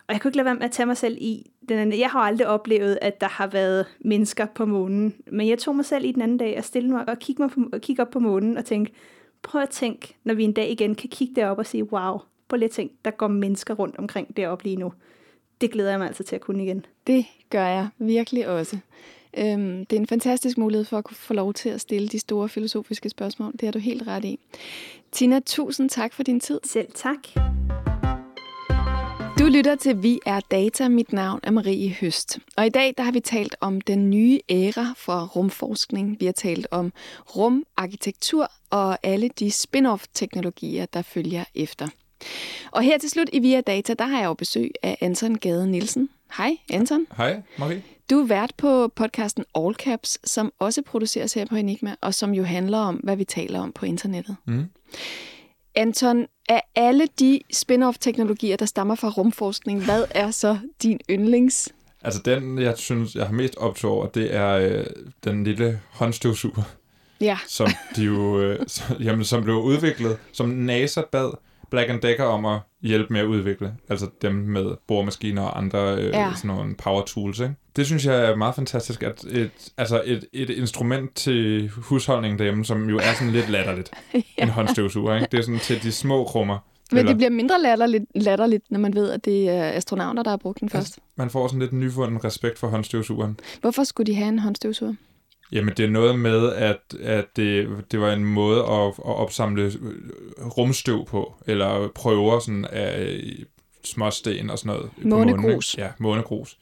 [0.09, 2.01] Og jeg kunne ikke lade være med at tage mig selv i den anden.
[2.01, 5.15] Jeg har aldrig oplevet, at der har været mennesker på månen.
[5.33, 7.51] Men jeg tog mig selv i den anden dag og stille mig og kigge, mig
[7.51, 8.93] på, og kigge op på månen og tænke,
[9.43, 12.19] prøv at tænke, når vi en dag igen kan kigge derop og sige, wow,
[12.49, 14.93] på lidt ting, der går mennesker rundt omkring deroppe lige nu.
[15.61, 16.87] Det glæder jeg mig altså til at kunne igen.
[17.07, 18.79] Det gør jeg virkelig også.
[19.39, 22.19] Øhm, det er en fantastisk mulighed for at kunne få lov til at stille de
[22.19, 23.53] store filosofiske spørgsmål.
[23.53, 24.39] Det har du helt ret i.
[25.13, 26.61] Tina, tusind tak for din tid.
[26.65, 27.19] Selv tak.
[29.39, 30.89] Du lytter til Vi er Data.
[30.89, 32.39] Mit navn er Marie Høst.
[32.57, 36.17] Og i dag der har vi talt om den nye æra for rumforskning.
[36.21, 36.93] Vi har talt om
[37.37, 41.89] rumarkitektur og alle de spin-off-teknologier, der følger efter.
[42.71, 45.71] Og her til slut i Via Data, der har jeg jo besøg af Anton Gade
[45.71, 46.09] Nielsen.
[46.37, 47.07] Hej, Anton.
[47.17, 47.83] Hej, Marie.
[48.11, 52.35] Du er vært på podcasten All Caps, som også produceres her på Enigma, og som
[52.35, 54.37] jo handler om, hvad vi taler om på internettet.
[54.45, 54.65] Mm.
[55.75, 61.73] Anton, af alle de spin-off-teknologier, der stammer fra rumforskning, hvad er så din yndlings?
[62.03, 64.87] Altså den, jeg synes, jeg har mest optog over, det er øh,
[65.25, 66.63] den lille håndstøvsuger.
[67.21, 67.39] Ja.
[67.49, 71.33] Som, de jo, øh, som, jamen, som blev udviklet, som NASA bad
[71.75, 73.75] Black Decker om at hjælpe med at udvikle.
[73.89, 76.33] Altså dem med boremaskiner og andre øh, ja.
[76.37, 77.41] sådan nogle power tools.
[77.41, 77.55] Ikke?
[77.77, 82.65] Det synes jeg er meget fantastisk, at et, altså et, et instrument til husholdningen derhjemme,
[82.65, 83.91] som jo er sådan lidt latterligt.
[84.15, 84.21] ja.
[84.43, 85.15] En håndstøvsuger.
[85.15, 85.27] Ikke?
[85.33, 86.59] Det er sådan til de små krummer.
[86.91, 87.11] Men eller...
[87.11, 90.61] det bliver mindre latterligt, latterligt, når man ved, at det er astronauter, der har brugt
[90.61, 90.87] den først.
[90.87, 93.41] Altså, man får sådan lidt nyfunden respekt for håndstøvsugeren.
[93.61, 94.95] Hvorfor skulle de have en håndstøvsuger?
[95.53, 99.73] Jamen, det er noget med, at, at det, det var en måde at, at opsamle
[100.57, 103.21] rumstøv på, eller prøver sådan af
[103.85, 104.91] småsten og sådan noget.
[104.99, 105.79] Månegrus.
[105.79, 106.59] Ja, månegrus.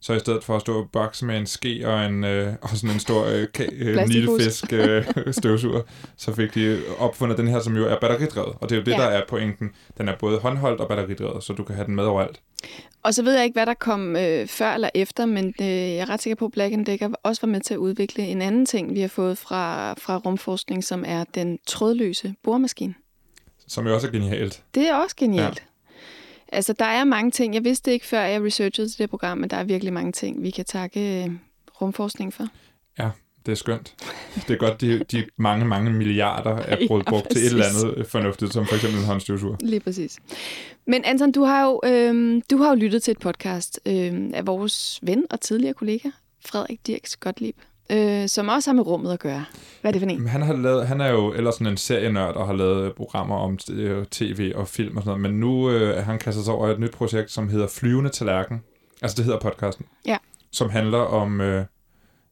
[0.00, 2.68] Så i stedet for at stå og bakse med en ske og, en, øh, og
[2.68, 5.04] sådan en stor øh, øh, nilfisk øh,
[5.38, 5.82] støvsuger,
[6.16, 8.56] så fik de opfundet den her, som jo er batteridrevet.
[8.60, 8.96] Og det er jo det, ja.
[8.96, 9.70] der er pointen.
[9.98, 12.40] Den er både håndholdt og batteridrevet, så du kan have den med overalt.
[13.02, 15.96] Og så ved jeg ikke, hvad der kom øh, før eller efter, men øh, jeg
[15.96, 18.66] er ret sikker på, at Black Decker også var med til at udvikle en anden
[18.66, 22.94] ting, vi har fået fra, fra rumforskning, som er den trådløse boremaskine.
[23.68, 24.62] Som jo også er genialt.
[24.74, 25.58] Det er også genialt.
[25.58, 25.69] Ja.
[26.52, 27.54] Altså, der er mange ting.
[27.54, 30.42] Jeg vidste ikke, før jeg researchede til det program, men der er virkelig mange ting,
[30.42, 31.30] vi kan takke øh,
[31.80, 32.46] rumforskning for.
[32.98, 33.10] Ja,
[33.46, 33.94] det er skønt.
[34.34, 37.64] Det er godt, de, de mange, mange milliarder er brugt, ja, brugt til et eller
[37.64, 39.56] andet fornuftigt, som for eksempel en håndstøvsuger.
[39.60, 40.18] Lige præcis.
[40.86, 44.46] Men Anton, du har jo, øh, du har jo lyttet til et podcast øh, af
[44.46, 46.08] vores ven og tidligere kollega,
[46.46, 47.56] Frederik Dirks Gottlieb,
[47.90, 49.44] øh, som også har med rummet at gøre.
[49.80, 50.28] Hvad er det for en?
[50.28, 53.58] Han, har lavet, han er jo ellers sådan en serienørd og har lavet programmer om
[53.70, 56.80] øh, tv og film og sådan noget, men nu øh, han kastet sig over et
[56.80, 58.62] nyt projekt, som hedder Flyvende Tallerken.
[59.02, 59.86] Altså det hedder podcasten.
[60.06, 60.16] Ja.
[60.52, 61.64] Som handler om øh,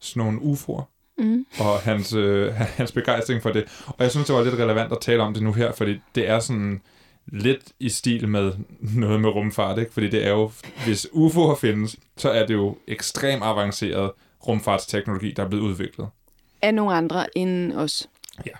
[0.00, 0.82] sådan nogle UFO'er.
[1.18, 1.46] Mm.
[1.60, 3.64] Og hans, øh, hans begejstring for det.
[3.86, 6.28] Og jeg synes, det var lidt relevant at tale om det nu her, fordi det
[6.28, 6.80] er sådan
[7.26, 8.52] lidt i stil med
[9.04, 9.92] noget med rumfart, ikke?
[9.92, 10.50] Fordi det er jo,
[10.84, 14.10] hvis UFO'er findes, så er det jo ekstremt avanceret
[14.46, 16.08] rumfartsteknologi, der er blevet udviklet.
[16.62, 18.08] Af nogle andre end os.
[18.46, 18.52] Ja.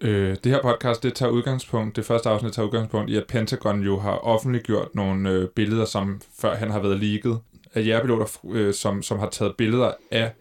[0.00, 3.82] Øh, det her podcast, det tager udgangspunkt, det første afsnit tager udgangspunkt i, at Pentagon
[3.82, 7.40] jo har offentliggjort nogle øh, billeder, som før han har været leaget,
[7.74, 10.32] af jægerpiloter, øh, som, som har taget billeder af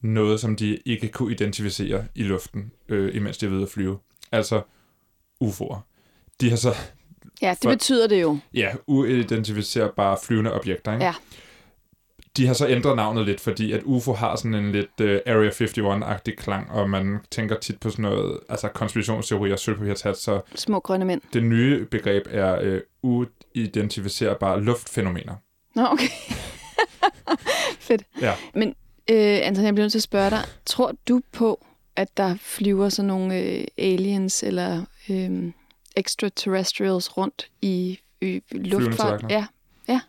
[0.00, 3.98] noget, som de ikke kunne identificere i luften, øh, imens de er ved at flyve.
[4.32, 4.62] Altså
[5.44, 5.78] UFO'er.
[6.40, 6.74] De har så...
[7.42, 8.38] Ja, det for, betyder det jo.
[8.54, 10.92] Ja, uidentificerbare flyvende objekter.
[10.92, 11.04] Ikke?
[11.04, 11.14] Ja.
[12.38, 15.50] De har så ændret navnet lidt, fordi at UFO har sådan en lidt uh, Area
[15.50, 20.40] 51-agtig klang, og man tænker tit på sådan noget, altså konspirationsteorier og sølvpapirshat, så...
[20.54, 21.20] Små grønne mænd.
[21.32, 25.34] Det nye begreb er uh, uidentificerbare luftfænomener.
[25.74, 26.08] Nå, okay.
[27.88, 28.02] Fedt.
[28.20, 28.34] Ja.
[28.54, 28.68] Men
[29.10, 30.42] øh, Anton, jeg bliver nødt til at spørge dig.
[30.66, 31.66] Tror du på,
[31.96, 35.52] at der flyver sådan nogle øh, aliens eller øh,
[35.96, 39.24] extraterrestrials rundt i, i luftfart?
[39.30, 39.46] Ja.
[39.88, 40.00] ja.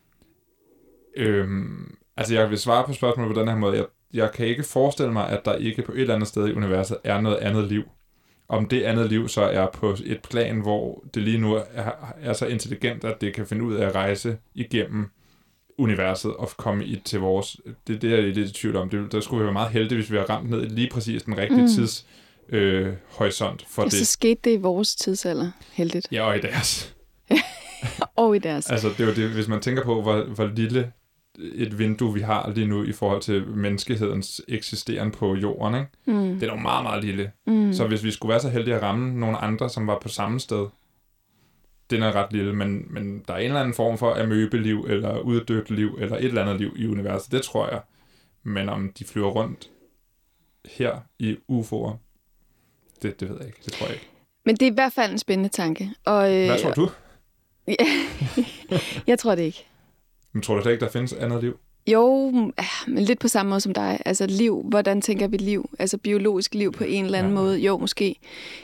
[1.17, 3.77] Øhm, altså, jeg vil svare på spørgsmålet på den her måde.
[3.77, 6.53] Jeg, jeg kan ikke forestille mig, at der ikke på et eller andet sted i
[6.53, 7.83] universet er noget andet liv.
[8.49, 11.91] Om det andet liv så er på et plan, hvor det lige nu er,
[12.21, 15.09] er så intelligent, at det kan finde ud af at rejse igennem
[15.77, 17.57] universet og komme i til vores...
[17.87, 18.89] Det, det er jeg lidt i tvivl om.
[18.89, 21.37] Det, der skulle vi være meget heldige, hvis vi har ramt ned lige præcis den
[21.37, 21.67] rigtige mm.
[21.67, 22.05] tids
[22.49, 23.93] øh, horisont for ja, det.
[23.93, 26.07] Så skete det i vores tidsalder, heldigt.
[26.11, 26.95] Ja, og i deres.
[28.15, 28.69] og i deres.
[28.69, 30.91] Altså, det er jo det, hvis man tænker på, hvor, hvor lille
[31.39, 35.75] et vindue, vi har lige nu i forhold til menneskehedens eksisteren på jorden.
[35.75, 35.87] Ikke?
[36.05, 36.39] Mm.
[36.39, 37.31] Det er nok meget, meget lille.
[37.47, 37.73] Mm.
[37.73, 40.39] Så hvis vi skulle være så heldige at ramme nogle andre, som var på samme
[40.39, 40.67] sted,
[41.89, 45.19] den er ret lille, men, men der er en eller anden form for amøbeliv, eller
[45.19, 47.81] uddødt liv, eller et eller andet liv i universet, det tror jeg.
[48.43, 49.69] Men om de flyver rundt
[50.65, 51.97] her i UFO'er,
[53.01, 53.59] det, det ved jeg ikke.
[53.65, 54.07] Det tror jeg ikke.
[54.45, 55.89] Men det er i hvert fald en spændende tanke.
[56.05, 56.89] Og, øh, Hvad tror du?
[59.07, 59.65] jeg tror det ikke.
[60.33, 61.59] Men tror du slet ikke, der findes andet liv?
[61.87, 62.31] Jo,
[62.87, 63.99] men lidt på samme måde som dig.
[64.05, 65.69] Altså liv, hvordan tænker vi liv?
[65.79, 67.39] Altså biologisk liv på en eller anden ja.
[67.39, 67.59] måde.
[67.59, 68.15] Jo, måske.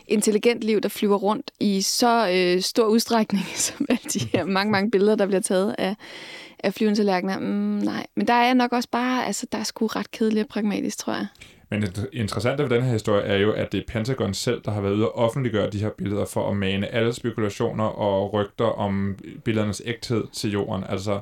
[0.07, 4.71] Intelligent liv, der flyver rundt i så øh, stor udstrækning, som alle de her mange,
[4.71, 5.95] mange billeder, der bliver taget af,
[6.59, 7.39] af flyvende tallerkener.
[7.39, 10.49] Mm, nej, men der er nok også bare, altså der er sgu ret kedeligt og
[10.49, 11.27] pragmatisk, tror jeg.
[11.69, 14.71] Men det interessante ved den her historie er jo, at det er Pentagon selv, der
[14.71, 18.65] har været ude og offentliggøre de her billeder for at mane alle spekulationer og rygter
[18.65, 20.83] om billedernes ægthed til jorden.
[20.89, 21.19] Altså,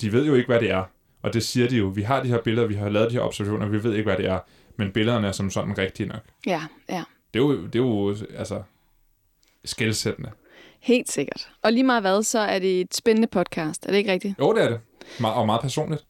[0.00, 0.84] de ved jo ikke, hvad det er.
[1.22, 1.86] Og det siger de jo.
[1.86, 4.16] Vi har de her billeder, vi har lavet de her observationer, vi ved ikke, hvad
[4.16, 4.38] det er.
[4.76, 6.22] Men billederne er som sådan rigtige nok.
[6.46, 7.02] Ja, ja.
[7.34, 8.62] Det er jo, det er jo altså,
[9.64, 10.30] skældsættende.
[10.80, 11.48] Helt sikkert.
[11.62, 13.86] Og lige meget hvad, så er det et spændende podcast.
[13.86, 14.34] Er det ikke rigtigt?
[14.38, 14.80] Jo, det er det.
[15.18, 16.04] Me- og meget personligt.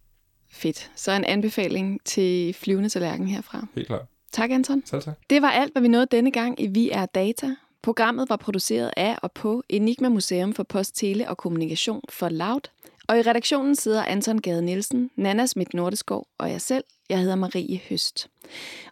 [0.51, 0.91] Fedt.
[0.97, 3.67] Så en anbefaling til flyvende tallerken herfra.
[3.75, 4.03] Helt klart.
[4.33, 4.83] Tak, Anton.
[4.87, 5.15] Selv tak.
[5.31, 7.55] Det var alt, hvad vi nåede denne gang i Vi er Data.
[7.83, 12.61] Programmet var produceret af og på Enigma Museum for Post, Tele og Kommunikation for Loud.
[13.09, 16.85] Og i redaktionen sidder Anton Gade Nielsen, Nana Schmidt Nordeskov og jeg selv.
[17.09, 18.29] Jeg hedder Marie Høst.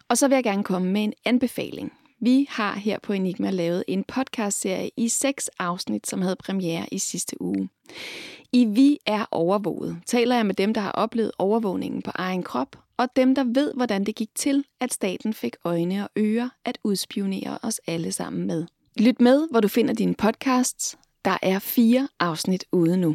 [0.09, 1.93] Og så vil jeg gerne komme med en anbefaling.
[2.19, 6.97] Vi har her på Enigma lavet en podcastserie i seks afsnit, som havde premiere i
[6.97, 7.69] sidste uge.
[8.51, 12.77] I Vi er overvåget taler jeg med dem, der har oplevet overvågningen på egen krop,
[12.97, 16.77] og dem, der ved, hvordan det gik til, at staten fik øjne og ører at
[16.83, 18.65] udspionere os alle sammen med.
[18.97, 20.97] Lyt med, hvor du finder dine podcasts.
[21.25, 23.13] Der er fire afsnit ude nu.